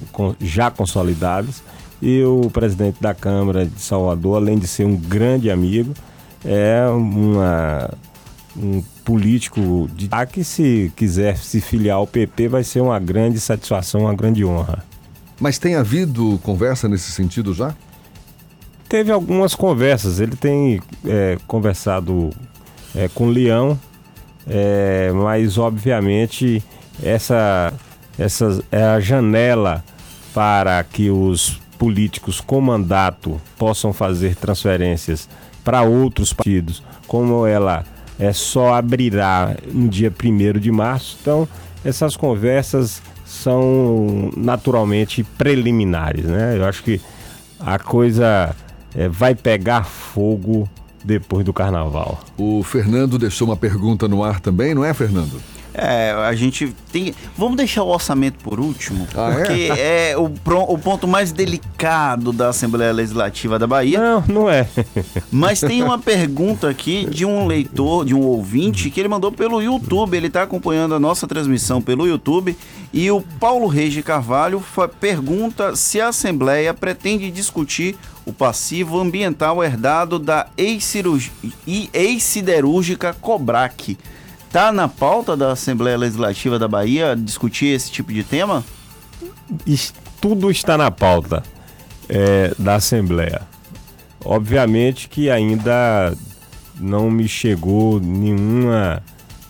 já 0.41 0.71
consolidadas 0.71 1.63
e 2.01 2.23
o 2.23 2.49
presidente 2.51 3.01
da 3.01 3.13
Câmara 3.13 3.67
de 3.67 3.81
Salvador, 3.81 4.37
além 4.37 4.59
de 4.59 4.69
ser 4.69 4.85
um 4.85 4.97
grande 4.97 5.51
amigo, 5.51 5.93
é 6.45 6.87
uma, 6.89 7.91
um 8.57 8.83
político 9.05 9.89
de 9.95 10.09
ah, 10.11 10.25
que 10.25 10.45
se 10.45 10.93
quiser 10.95 11.37
se 11.37 11.61
filiar 11.61 11.97
ao 11.97 12.07
PP 12.07 12.49
vai 12.49 12.63
ser 12.63 12.81
uma 12.81 12.99
grande 13.01 13.41
satisfação, 13.41 14.03
uma 14.03 14.15
grande 14.15 14.45
honra. 14.45 14.85
Mas 15.41 15.59
tem 15.59 15.75
havido 15.75 16.39
conversa 16.43 16.89
nesse 16.89 17.11
sentido 17.11 17.53
já? 17.53 17.75
Teve 18.89 19.13
algumas 19.13 19.55
conversas. 19.55 20.19
Ele 20.19 20.35
tem 20.35 20.81
é, 21.07 21.37
conversado 21.47 22.31
é, 22.95 23.09
com 23.09 23.27
o 23.27 23.31
Leão, 23.31 23.79
é, 24.47 25.13
mas 25.13 25.59
obviamente 25.59 26.63
essa, 27.03 27.73
essa 28.19 28.65
é 28.73 28.83
a 28.83 28.99
janela 28.99 29.85
para 30.33 30.83
que 30.85 31.11
os 31.11 31.61
políticos 31.79 32.41
com 32.41 32.61
mandato 32.61 33.41
possam 33.57 33.93
fazer 33.93 34.35
transferências 34.35 35.29
para 35.63 35.83
outros 35.83 36.33
partidos, 36.33 36.83
como 37.07 37.47
ela 37.47 37.85
é 38.19 38.33
só 38.33 38.75
abrirá 38.75 39.55
no 39.73 39.89
dia 39.89 40.13
1 40.13 40.59
de 40.59 40.73
março. 40.73 41.19
Então, 41.21 41.47
essas 41.85 42.17
conversas 42.17 43.01
são 43.25 44.31
naturalmente 44.37 45.23
preliminares, 45.23 46.25
né? 46.25 46.57
Eu 46.57 46.65
acho 46.65 46.83
que 46.83 47.01
a 47.61 47.79
coisa 47.79 48.57
é, 48.95 49.09
vai 49.09 49.35
pegar 49.35 49.85
fogo 49.85 50.69
depois 51.05 51.45
do 51.45 51.53
carnaval. 51.53 52.21
O 52.37 52.63
Fernando 52.63 53.19
deixou 53.19 53.49
uma 53.49 53.57
pergunta 53.57 54.09
no 54.09 54.23
ar 54.23 54.41
também, 54.41 54.75
não 54.75 54.85
é, 54.85 54.93
Fernando? 54.93 55.41
É, 55.81 56.11
a 56.11 56.35
gente 56.35 56.75
tem. 56.91 57.15
Vamos 57.37 57.57
deixar 57.57 57.85
o 57.85 57.89
orçamento 57.89 58.43
por 58.43 58.59
último, 58.59 59.07
ah, 59.15 59.31
é? 59.31 59.35
porque 59.37 59.53
é, 59.53 60.11
é 60.11 60.19
o, 60.19 60.25
o, 60.25 60.79
ponto 60.79 61.07
mais 61.07 61.31
delicado 61.31 62.33
da 62.33 62.49
Assembleia 62.49 62.91
Legislativa 62.91 63.61
da 63.61 63.67
Bahia. 63.67 64.01
Não, 64.01 64.25
não 64.27 64.51
é. 64.51 64.67
Mas 65.31 65.61
tem 65.61 65.81
uma 65.83 65.97
pergunta 66.01 66.69
aqui 66.69 67.07
de 67.09 67.25
um 67.25 67.47
leitor, 67.47 68.05
de 68.05 68.13
um 68.13 68.23
ouvinte, 68.23 68.91
que 68.91 68.99
ele 68.99 69.09
mandou 69.09 69.31
pelo 69.31 69.63
YouTube. 69.63 70.17
Ele 70.17 70.27
está 70.27 70.43
acompanhando 70.43 70.97
a 70.97 70.99
nossa 70.99 71.29
transmissão 71.29 71.81
pelo 71.81 72.09
YouTube. 72.09 72.57
E 72.93 73.09
o 73.13 73.21
Paulo 73.39 73.69
Reis 73.69 73.93
de 73.93 74.03
Carvalho 74.03 74.61
pergunta 74.99 75.77
se 75.77 76.01
a 76.01 76.09
Assembleia 76.09 76.75
pretende 76.75 77.31
discutir 77.31 77.97
o 78.29 78.33
passivo 78.33 79.01
ambiental 79.01 79.65
herdado 79.65 80.19
da 80.19 80.49
ex-siderúrgica 81.95 83.15
Cobrac. 83.15 83.97
Tá 84.53 84.71
na 84.71 84.87
pauta 84.87 85.35
da 85.35 85.53
Assembleia 85.53 85.97
Legislativa 85.97 86.59
da 86.59 86.69
Bahia 86.69 87.17
discutir 87.17 87.69
esse 87.69 87.91
tipo 87.91 88.13
de 88.13 88.23
tema? 88.23 88.63
Tudo 90.21 90.51
está 90.51 90.77
na 90.77 90.91
pauta 90.91 91.43
é, 92.07 92.53
da 92.59 92.75
Assembleia. 92.75 93.41
Obviamente 94.23 95.09
que 95.09 95.31
ainda 95.31 96.13
não 96.79 97.11
me 97.11 97.27
chegou 97.27 97.99
nenhuma 97.99 99.03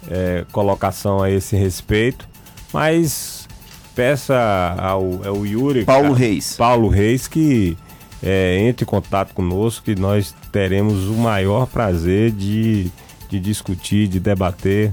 é, 0.08 0.44
colocação 0.52 1.20
a 1.20 1.28
esse 1.28 1.56
respeito, 1.56 2.28
mas 2.72 3.48
peça 3.94 4.76
ao, 4.78 5.26
ao 5.26 5.44
Yuri 5.44 5.84
Paulo 5.84 6.12
Reis 6.12 6.54
Paulo 6.56 6.88
Reis 6.88 7.26
que 7.26 7.76
é, 8.22 8.58
entre 8.60 8.84
em 8.84 8.88
contato 8.88 9.34
conosco 9.34 9.84
que 9.84 9.94
nós 9.94 10.34
teremos 10.52 11.06
o 11.06 11.14
maior 11.14 11.66
prazer 11.66 12.30
de 12.32 12.90
de 13.28 13.38
discutir, 13.38 14.08
de 14.08 14.18
debater. 14.18 14.90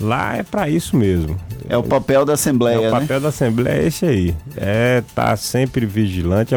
Lá 0.00 0.36
é 0.36 0.42
para 0.42 0.68
isso 0.68 0.96
mesmo. 0.96 1.36
É 1.68 1.76
o 1.76 1.82
papel 1.82 2.24
da 2.24 2.34
Assembleia, 2.34 2.76
é 2.76 2.88
O 2.88 2.92
papel 2.92 3.16
né? 3.16 3.20
da 3.20 3.28
Assembleia 3.30 3.82
é 3.82 3.86
esse 3.86 4.04
aí. 4.04 4.36
É 4.56 5.02
estar 5.06 5.30
tá 5.30 5.36
sempre 5.36 5.86
vigilante. 5.86 6.56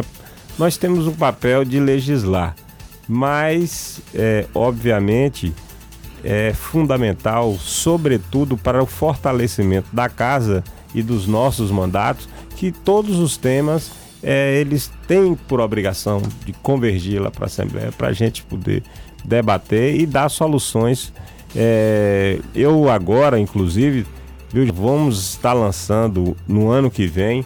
Nós 0.58 0.76
temos 0.76 1.06
o 1.06 1.12
papel 1.12 1.64
de 1.64 1.80
legislar, 1.80 2.54
mas, 3.08 4.00
é, 4.14 4.46
obviamente, 4.54 5.52
é 6.22 6.52
fundamental, 6.52 7.56
sobretudo 7.58 8.56
para 8.56 8.80
o 8.82 8.86
fortalecimento 8.86 9.88
da 9.92 10.08
casa 10.08 10.62
e 10.94 11.02
dos 11.02 11.26
nossos 11.26 11.70
mandatos, 11.70 12.28
que 12.54 12.70
todos 12.70 13.18
os 13.18 13.36
temas 13.36 13.90
é, 14.22 14.60
eles 14.60 14.90
têm 15.08 15.34
por 15.34 15.60
obrigação 15.60 16.22
de 16.44 16.52
convergir 16.52 17.20
lá 17.20 17.30
para 17.30 17.44
a 17.44 17.46
Assembleia 17.46 17.92
para 17.92 18.08
a 18.08 18.12
gente 18.12 18.42
poder 18.44 18.82
debater 19.24 20.00
e 20.00 20.06
dar 20.06 20.28
soluções. 20.28 21.12
É, 21.54 22.38
eu 22.54 22.88
agora, 22.88 23.38
inclusive, 23.38 24.06
viu, 24.50 24.72
vamos 24.72 25.30
estar 25.30 25.52
lançando 25.52 26.36
no 26.46 26.70
ano 26.70 26.90
que 26.90 27.06
vem 27.06 27.44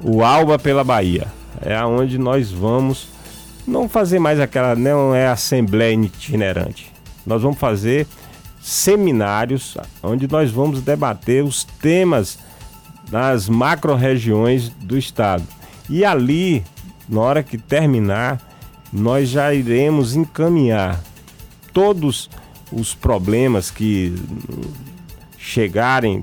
o 0.00 0.22
Alba 0.22 0.58
pela 0.58 0.82
Bahia. 0.82 1.26
É 1.60 1.74
aonde 1.76 2.18
nós 2.18 2.50
vamos 2.50 3.08
não 3.66 3.88
fazer 3.88 4.18
mais 4.18 4.40
aquela, 4.40 4.74
não 4.74 5.14
é 5.14 5.28
assembleia 5.28 5.94
itinerante. 5.94 6.92
Nós 7.26 7.42
vamos 7.42 7.58
fazer 7.58 8.06
seminários 8.60 9.76
onde 10.02 10.26
nós 10.26 10.50
vamos 10.50 10.80
debater 10.80 11.44
os 11.44 11.64
temas 11.64 12.38
das 13.10 13.48
macro-regiões 13.48 14.70
do 14.70 14.96
estado. 14.96 15.44
E 15.88 16.04
ali, 16.04 16.64
na 17.08 17.20
hora 17.20 17.42
que 17.42 17.58
terminar, 17.58 18.40
nós 18.92 19.28
já 19.28 19.52
iremos 19.52 20.14
encaminhar 20.14 21.02
todos 21.72 22.30
os 22.72 22.94
problemas 22.94 23.70
que 23.70 24.14
chegarem 25.36 26.22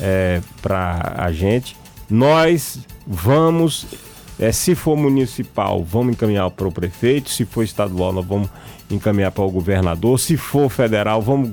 é, 0.00 0.40
para 0.60 1.14
a 1.16 1.32
gente, 1.32 1.76
nós 2.08 2.80
vamos, 3.06 3.86
é, 4.38 4.52
se 4.52 4.74
for 4.74 4.96
municipal, 4.96 5.82
vamos 5.82 6.14
encaminhar 6.14 6.50
para 6.50 6.68
o 6.68 6.72
prefeito, 6.72 7.30
se 7.30 7.44
for 7.44 7.62
estadual, 7.62 8.12
nós 8.12 8.24
vamos 8.24 8.48
encaminhar 8.90 9.32
para 9.32 9.44
o 9.44 9.50
governador, 9.50 10.20
se 10.20 10.36
for 10.36 10.68
federal, 10.68 11.22
vamos 11.22 11.50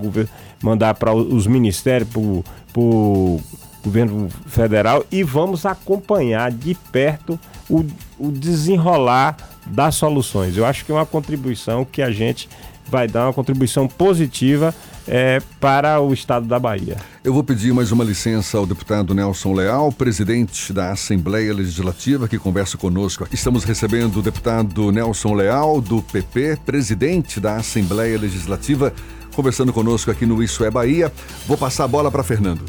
mandar 0.62 0.94
para 0.96 1.14
os 1.14 1.48
ministérios, 1.48 2.10
para 2.10 2.82
o 2.82 3.42
governo 3.84 4.30
federal 4.48 5.06
e 5.12 5.24
vamos 5.24 5.66
acompanhar 5.66 6.52
de 6.52 6.76
perto 6.92 7.40
o, 7.70 7.86
o 8.18 8.32
desenrolar 8.32 9.38
das 9.66 9.96
soluções. 9.96 10.58
Eu 10.58 10.66
acho 10.66 10.86
que 10.86 10.92
é 10.92 10.96
uma 10.96 11.06
contribuição 11.06 11.86
que 11.86 12.02
a 12.02 12.12
gente 12.12 12.50
vai 12.90 13.08
dar 13.08 13.28
uma 13.28 13.34
contribuição 13.34 13.88
positiva 13.88 14.74
é, 15.08 15.40
para 15.60 16.02
o 16.02 16.14
estado 16.14 16.48
da 16.48 16.60
Bahia. 16.60 16.98
Eu 17.24 17.34
vou 17.34 17.44
pedir 17.44 17.74
mais 17.74 17.92
uma 17.92 18.04
licença 18.04 18.58
ao 18.58 18.66
deputado 18.66 19.14
Nelson 19.14 19.54
Leal, 19.54 19.92
presidente 19.92 20.74
da 20.74 20.92
Assembleia 20.92 21.54
Legislativa, 21.54 22.28
que 22.28 22.38
conversa 22.40 22.78
conosco. 22.78 23.28
Estamos 23.32 23.64
recebendo 23.64 24.18
o 24.18 24.22
deputado 24.22 24.92
Nelson 24.92 25.34
Leal, 25.34 25.82
do 25.82 26.02
PP, 26.02 26.60
presidente 26.66 27.40
da 27.40 27.58
Assembleia 27.58 28.18
Legislativa, 28.18 28.94
conversando 29.36 29.72
conosco 29.72 30.10
aqui 30.10 30.26
no 30.26 30.42
Isso 30.42 30.64
é 30.64 30.72
Bahia. 30.72 31.12
Vou 31.48 31.58
passar 31.58 31.86
a 31.86 31.88
bola 31.88 32.12
para 32.12 32.24
Fernando. 32.24 32.64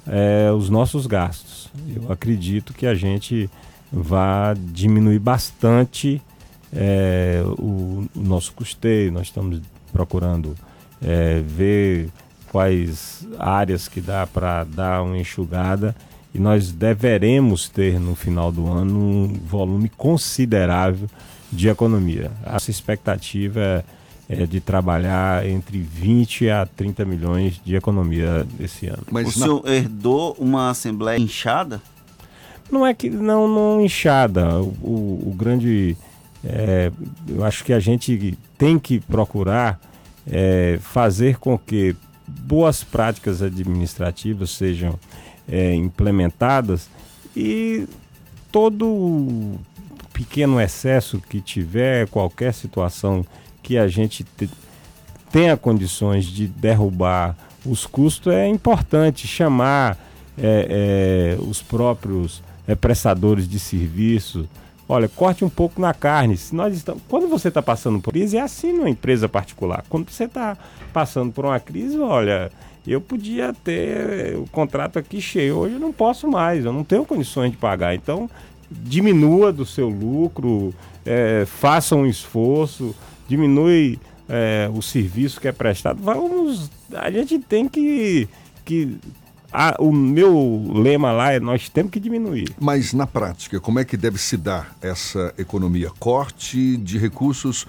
é, 0.06 0.50
os 0.52 0.68
nossos 0.68 1.06
gastos. 1.06 1.70
Eu 1.94 2.10
acredito 2.12 2.72
que 2.72 2.86
a 2.86 2.94
gente 2.94 3.50
vai 3.90 4.54
diminuir 4.54 5.18
bastante 5.18 6.20
é, 6.72 7.42
o, 7.58 8.06
o, 8.14 8.20
nosso 8.20 8.52
custeio. 8.52 9.12
Nós 9.12 9.28
estamos 9.28 9.60
procurando 9.92 10.54
é, 11.02 11.40
ver 11.40 12.10
quais 12.50 13.26
áreas 13.38 13.88
que 13.88 14.00
dá 14.00 14.26
para 14.26 14.64
dar 14.64 15.02
uma 15.02 15.18
enxugada 15.18 15.94
e 16.36 16.38
nós 16.38 16.70
deveremos 16.70 17.66
ter 17.66 17.98
no 17.98 18.14
final 18.14 18.52
do 18.52 18.70
ano 18.70 18.94
um 18.94 19.40
volume 19.46 19.88
considerável 19.88 21.08
de 21.50 21.70
economia. 21.70 22.30
A 22.44 22.58
expectativa 22.58 23.82
é, 24.28 24.42
é 24.42 24.46
de 24.46 24.60
trabalhar 24.60 25.46
entre 25.46 25.78
20 25.78 26.50
a 26.50 26.66
30 26.66 27.06
milhões 27.06 27.58
de 27.64 27.74
economia 27.74 28.46
esse 28.60 28.86
ano. 28.86 29.02
Mas 29.10 29.28
o 29.28 29.32
senhor 29.32 29.66
herdou 29.66 30.36
uma 30.38 30.68
assembleia 30.68 31.18
inchada? 31.18 31.80
Não 32.70 32.86
é 32.86 32.92
que 32.92 33.08
não, 33.08 33.48
não 33.48 33.80
inchada. 33.82 34.60
O, 34.60 34.74
o, 34.82 35.28
o 35.28 35.34
grande, 35.34 35.96
é, 36.44 36.92
eu 37.26 37.46
acho 37.46 37.64
que 37.64 37.72
a 37.72 37.80
gente 37.80 38.36
tem 38.58 38.78
que 38.78 39.00
procurar 39.00 39.80
é, 40.30 40.78
fazer 40.82 41.38
com 41.38 41.56
que 41.56 41.96
boas 42.28 42.84
práticas 42.84 43.40
administrativas 43.40 44.50
sejam 44.50 44.98
é, 45.48 45.74
implementadas 45.74 46.88
e 47.36 47.86
todo 48.50 49.58
pequeno 50.12 50.60
excesso 50.60 51.20
que 51.28 51.40
tiver, 51.40 52.08
qualquer 52.08 52.54
situação 52.54 53.24
que 53.62 53.76
a 53.76 53.86
gente 53.86 54.24
te, 54.24 54.48
tenha 55.30 55.56
condições 55.56 56.24
de 56.24 56.46
derrubar 56.46 57.36
os 57.64 57.84
custos, 57.84 58.32
é 58.32 58.46
importante 58.46 59.26
chamar 59.26 59.98
é, 60.38 61.36
é, 61.38 61.42
os 61.42 61.60
próprios 61.60 62.42
é, 62.66 62.74
prestadores 62.74 63.48
de 63.48 63.58
serviço. 63.58 64.48
Olha, 64.88 65.08
corte 65.08 65.44
um 65.44 65.50
pouco 65.50 65.80
na 65.80 65.92
carne. 65.92 66.36
Se 66.36 66.54
nós 66.54 66.74
estamos, 66.74 67.02
quando 67.08 67.28
você 67.28 67.48
está 67.48 67.60
passando 67.60 68.00
por 68.00 68.12
crise, 68.12 68.36
é 68.36 68.40
assim 68.40 68.72
numa 68.72 68.88
empresa 68.88 69.28
particular. 69.28 69.84
Quando 69.88 70.08
você 70.10 70.24
está 70.24 70.56
passando 70.92 71.32
por 71.32 71.44
uma 71.44 71.58
crise, 71.58 71.98
olha, 71.98 72.50
eu 72.92 73.00
podia 73.00 73.52
ter 73.52 74.36
o 74.36 74.46
contrato 74.50 74.98
aqui 74.98 75.20
cheio, 75.20 75.56
hoje 75.56 75.74
eu 75.74 75.80
não 75.80 75.92
posso 75.92 76.28
mais, 76.28 76.64
eu 76.64 76.72
não 76.72 76.84
tenho 76.84 77.04
condições 77.04 77.50
de 77.50 77.56
pagar. 77.56 77.94
Então, 77.94 78.30
diminua 78.70 79.52
do 79.52 79.66
seu 79.66 79.88
lucro, 79.88 80.74
é, 81.04 81.44
faça 81.46 81.94
um 81.96 82.06
esforço, 82.06 82.94
diminui 83.28 83.98
é, 84.28 84.70
o 84.72 84.82
serviço 84.82 85.40
que 85.40 85.48
é 85.48 85.52
prestado. 85.52 86.00
Vamos, 86.02 86.70
a 86.92 87.10
gente 87.10 87.38
tem 87.38 87.68
que, 87.68 88.28
que 88.64 88.96
a, 89.52 89.76
o 89.78 89.92
meu 89.92 90.64
lema 90.74 91.12
lá 91.12 91.32
é 91.32 91.40
nós 91.40 91.68
temos 91.68 91.90
que 91.90 92.00
diminuir. 92.00 92.48
Mas 92.60 92.92
na 92.92 93.06
prática, 93.06 93.60
como 93.60 93.78
é 93.78 93.84
que 93.84 93.96
deve 93.96 94.18
se 94.18 94.36
dar 94.36 94.76
essa 94.80 95.32
economia? 95.38 95.90
Corte 95.98 96.76
de 96.76 96.98
recursos 96.98 97.66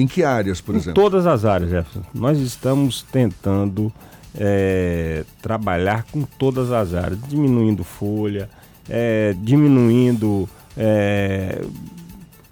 em 0.00 0.06
que 0.06 0.24
áreas, 0.24 0.60
por 0.60 0.74
em 0.74 0.78
exemplo? 0.78 1.00
Em 1.00 1.04
todas 1.04 1.26
as 1.26 1.44
áreas, 1.44 1.70
Jefferson. 1.70 2.02
Nós 2.14 2.38
estamos 2.38 3.02
tentando 3.02 3.92
é, 4.34 5.24
trabalhar 5.42 6.04
com 6.04 6.22
todas 6.22 6.70
as 6.72 6.94
áreas, 6.94 7.18
diminuindo 7.28 7.84
folha, 7.84 8.48
é, 8.88 9.34
diminuindo. 9.38 10.48
É, 10.76 11.62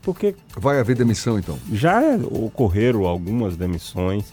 porque. 0.02 0.34
Vai 0.56 0.80
haver 0.80 0.96
demissão 0.96 1.38
então? 1.38 1.58
Já 1.72 2.00
ocorreram 2.30 3.06
algumas 3.06 3.56
demissões, 3.56 4.32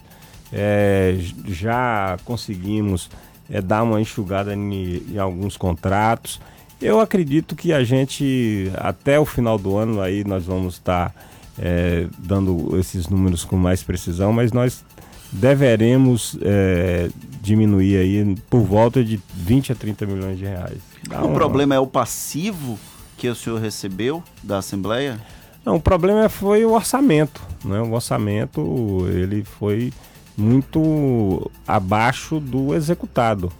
é, 0.52 1.16
já 1.46 2.16
conseguimos 2.24 3.10
é, 3.50 3.60
dar 3.60 3.82
uma 3.82 4.00
enxugada 4.00 4.54
em, 4.54 5.02
em 5.12 5.18
alguns 5.18 5.56
contratos. 5.56 6.40
Eu 6.80 7.00
acredito 7.00 7.56
que 7.56 7.72
a 7.72 7.82
gente, 7.82 8.70
até 8.76 9.18
o 9.18 9.24
final 9.24 9.58
do 9.58 9.76
ano, 9.76 10.00
aí 10.00 10.24
nós 10.24 10.44
vamos 10.44 10.74
estar 10.74 11.14
é, 11.58 12.06
dando 12.18 12.78
esses 12.78 13.08
números 13.08 13.44
com 13.44 13.56
mais 13.56 13.82
precisão, 13.82 14.32
mas 14.32 14.52
nós 14.52 14.84
deveremos 15.32 16.36
é, 16.42 17.08
diminuir 17.42 17.96
aí 17.96 18.36
por 18.48 18.62
volta 18.62 19.04
de 19.04 19.20
20 19.34 19.72
a 19.72 19.74
30 19.74 20.06
milhões 20.06 20.38
de 20.38 20.44
reais. 20.44 20.78
Dá 21.08 21.22
o 21.22 21.32
problema 21.32 21.74
é 21.74 21.78
o 21.78 21.86
passivo 21.86 22.78
que 23.16 23.28
o 23.28 23.34
senhor 23.34 23.60
recebeu 23.60 24.22
da 24.42 24.58
Assembleia? 24.58 25.20
Não, 25.64 25.76
o 25.76 25.80
problema 25.80 26.28
foi 26.28 26.64
o 26.64 26.72
orçamento. 26.72 27.42
Né? 27.64 27.80
O 27.80 27.92
orçamento 27.92 29.06
ele 29.08 29.42
foi 29.44 29.92
muito 30.36 31.50
abaixo 31.66 32.38
do 32.38 32.74
executado. 32.74 33.50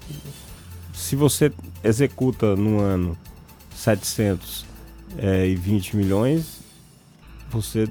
Se 0.93 1.17
você 1.17 1.53
executa 1.83 2.55
no 2.55 2.79
ano 2.81 3.17
720 3.75 4.67
é, 5.19 5.97
milhões, 5.97 6.56
você 7.51 7.89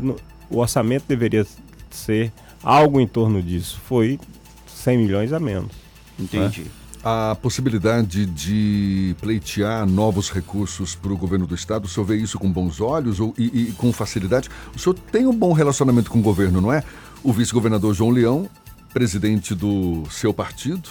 o 0.49 0.59
orçamento 0.59 1.05
deveria 1.07 1.45
ser 1.89 2.31
algo 2.63 2.99
em 2.99 3.07
torno 3.07 3.41
disso. 3.41 3.79
Foi 3.85 4.19
100 4.67 4.97
milhões 4.97 5.33
a 5.33 5.39
menos. 5.39 5.71
Entendi. 6.19 6.61
Né? 6.61 6.67
A 7.03 7.35
possibilidade 7.39 8.25
de 8.25 9.15
pleitear 9.21 9.85
novos 9.85 10.31
recursos 10.31 10.95
para 10.95 11.13
o 11.13 11.17
governo 11.17 11.45
do 11.45 11.53
estado, 11.53 11.85
o 11.85 11.87
senhor 11.87 12.05
vê 12.05 12.15
isso 12.15 12.39
com 12.39 12.51
bons 12.51 12.81
olhos 12.81 13.19
ou, 13.19 13.31
e, 13.37 13.69
e 13.69 13.71
com 13.73 13.93
facilidade? 13.93 14.49
O 14.75 14.79
senhor 14.79 14.95
tem 15.11 15.27
um 15.27 15.33
bom 15.33 15.53
relacionamento 15.53 16.09
com 16.09 16.17
o 16.17 16.21
governo, 16.21 16.59
não 16.59 16.73
é? 16.73 16.83
O 17.23 17.31
vice-governador 17.31 17.93
João 17.93 18.09
Leão, 18.09 18.49
presidente 18.91 19.53
do 19.53 20.03
seu 20.09 20.33
partido. 20.33 20.89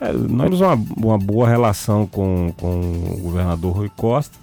É, 0.00 0.10
nós 0.10 0.44
temos 0.44 0.60
uma, 0.62 0.74
uma 0.96 1.18
boa 1.18 1.46
relação 1.46 2.06
com, 2.06 2.54
com 2.56 2.80
o 3.12 3.18
governador 3.18 3.76
Rui 3.76 3.90
Costa, 3.94 4.38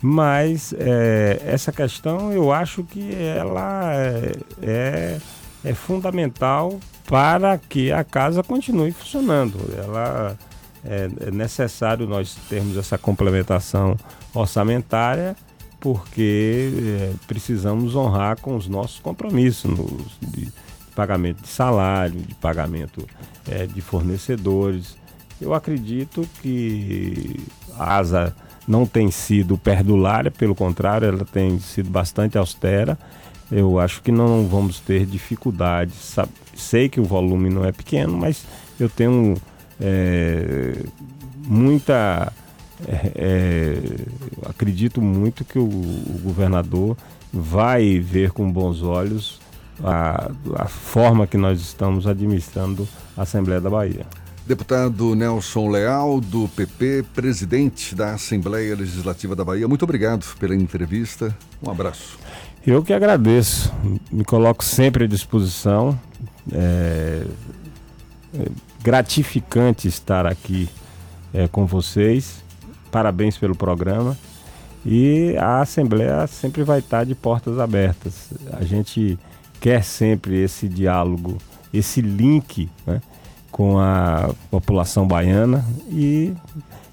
mas 0.00 0.72
é, 0.78 1.40
essa 1.44 1.72
questão 1.72 2.32
eu 2.32 2.52
acho 2.52 2.84
que 2.84 3.14
ela 3.14 3.92
é, 3.94 4.32
é, 4.62 5.18
é 5.64 5.74
fundamental 5.74 6.78
para 7.06 7.58
que 7.58 7.90
a 7.90 8.04
casa 8.04 8.42
continue 8.42 8.92
funcionando. 8.92 9.58
Ela 9.76 10.36
é, 10.84 11.10
é 11.26 11.30
necessário 11.30 12.06
nós 12.06 12.36
termos 12.48 12.76
essa 12.76 12.96
complementação 12.96 13.96
orçamentária 14.32 15.34
porque 15.80 16.72
é, 16.76 17.12
precisamos 17.26 17.94
honrar 17.94 18.40
com 18.40 18.56
os 18.56 18.68
nossos 18.68 18.98
compromissos 18.98 19.70
nos, 19.70 20.18
de 20.20 20.52
pagamento 20.94 21.42
de 21.42 21.48
salário, 21.48 22.20
de 22.20 22.34
pagamento 22.34 23.06
é, 23.48 23.66
de 23.66 23.80
fornecedores. 23.80 24.96
Eu 25.40 25.54
acredito 25.54 26.28
que 26.42 27.36
a 27.76 27.96
ASA 27.96 28.34
não 28.68 28.84
tem 28.84 29.10
sido 29.10 29.56
perdulária, 29.56 30.30
pelo 30.30 30.54
contrário, 30.54 31.08
ela 31.08 31.24
tem 31.24 31.58
sido 31.58 31.88
bastante 31.88 32.36
austera. 32.36 32.98
Eu 33.50 33.80
acho 33.80 34.02
que 34.02 34.12
não 34.12 34.46
vamos 34.46 34.78
ter 34.78 35.06
dificuldades. 35.06 36.14
Sei 36.54 36.88
que 36.88 37.00
o 37.00 37.04
volume 37.04 37.48
não 37.48 37.64
é 37.64 37.72
pequeno, 37.72 38.14
mas 38.16 38.44
eu 38.78 38.90
tenho 38.90 39.36
é, 39.80 40.82
muita. 41.46 42.30
É, 42.86 43.12
é, 43.16 43.78
acredito 44.46 45.00
muito 45.00 45.44
que 45.44 45.58
o, 45.58 45.64
o, 45.64 46.20
governador 46.22 46.96
vai 47.32 47.98
ver 47.98 48.30
com 48.30 48.48
bons 48.52 48.82
olhos 48.82 49.40
a, 49.82 50.30
a 50.54 50.66
forma 50.66 51.26
que 51.26 51.36
nós 51.36 51.60
estamos 51.60 52.06
administrando 52.06 52.86
a 53.16 53.22
Assembleia 53.22 53.60
da 53.60 53.70
Bahia. 53.70 54.06
Deputado 54.48 55.14
Nelson 55.14 55.68
Leal, 55.68 56.22
do 56.22 56.48
PP, 56.48 57.04
presidente 57.14 57.94
da 57.94 58.14
Assembleia 58.14 58.74
Legislativa 58.74 59.36
da 59.36 59.44
Bahia, 59.44 59.68
muito 59.68 59.82
obrigado 59.82 60.24
pela 60.36 60.54
entrevista. 60.54 61.36
Um 61.62 61.70
abraço. 61.70 62.18
Eu 62.66 62.82
que 62.82 62.94
agradeço. 62.94 63.70
Me 64.10 64.24
coloco 64.24 64.64
sempre 64.64 65.04
à 65.04 65.06
disposição. 65.06 66.00
É, 66.50 67.26
é 68.40 68.48
gratificante 68.82 69.86
estar 69.86 70.24
aqui 70.24 70.66
é, 71.34 71.46
com 71.46 71.66
vocês. 71.66 72.42
Parabéns 72.90 73.36
pelo 73.36 73.54
programa. 73.54 74.16
E 74.82 75.36
a 75.36 75.60
Assembleia 75.60 76.26
sempre 76.26 76.62
vai 76.62 76.78
estar 76.78 77.04
de 77.04 77.14
portas 77.14 77.58
abertas. 77.58 78.30
A 78.52 78.64
gente 78.64 79.18
quer 79.60 79.84
sempre 79.84 80.42
esse 80.42 80.66
diálogo, 80.66 81.36
esse 81.70 82.00
link. 82.00 82.70
Né? 82.86 83.02
Com 83.50 83.78
a 83.78 84.30
população 84.50 85.06
baiana 85.06 85.64
e 85.90 86.32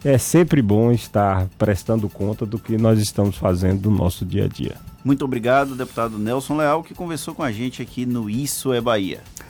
é 0.04 0.18
sempre 0.18 0.62
bom 0.62 0.92
estar 0.92 1.48
prestando 1.58 2.08
conta 2.08 2.46
do 2.46 2.60
que 2.60 2.78
nós 2.78 3.00
estamos 3.00 3.38
fazendo 3.38 3.90
no 3.90 3.98
nosso 3.98 4.26
dia 4.26 4.46
a 4.46 4.48
dia. 4.48 4.76
Muito 5.04 5.24
obrigado, 5.26 5.76
deputado 5.76 6.18
Nelson 6.18 6.58
Leal, 6.58 6.84
que 6.84 6.94
conversou 6.94 7.36
com 7.36 7.44
a 7.44 7.52
gente 7.52 7.82
aqui 7.82 8.06
no 8.06 8.30
Isso 8.30 8.74
é 8.74 8.82
Bahia. 8.82 9.22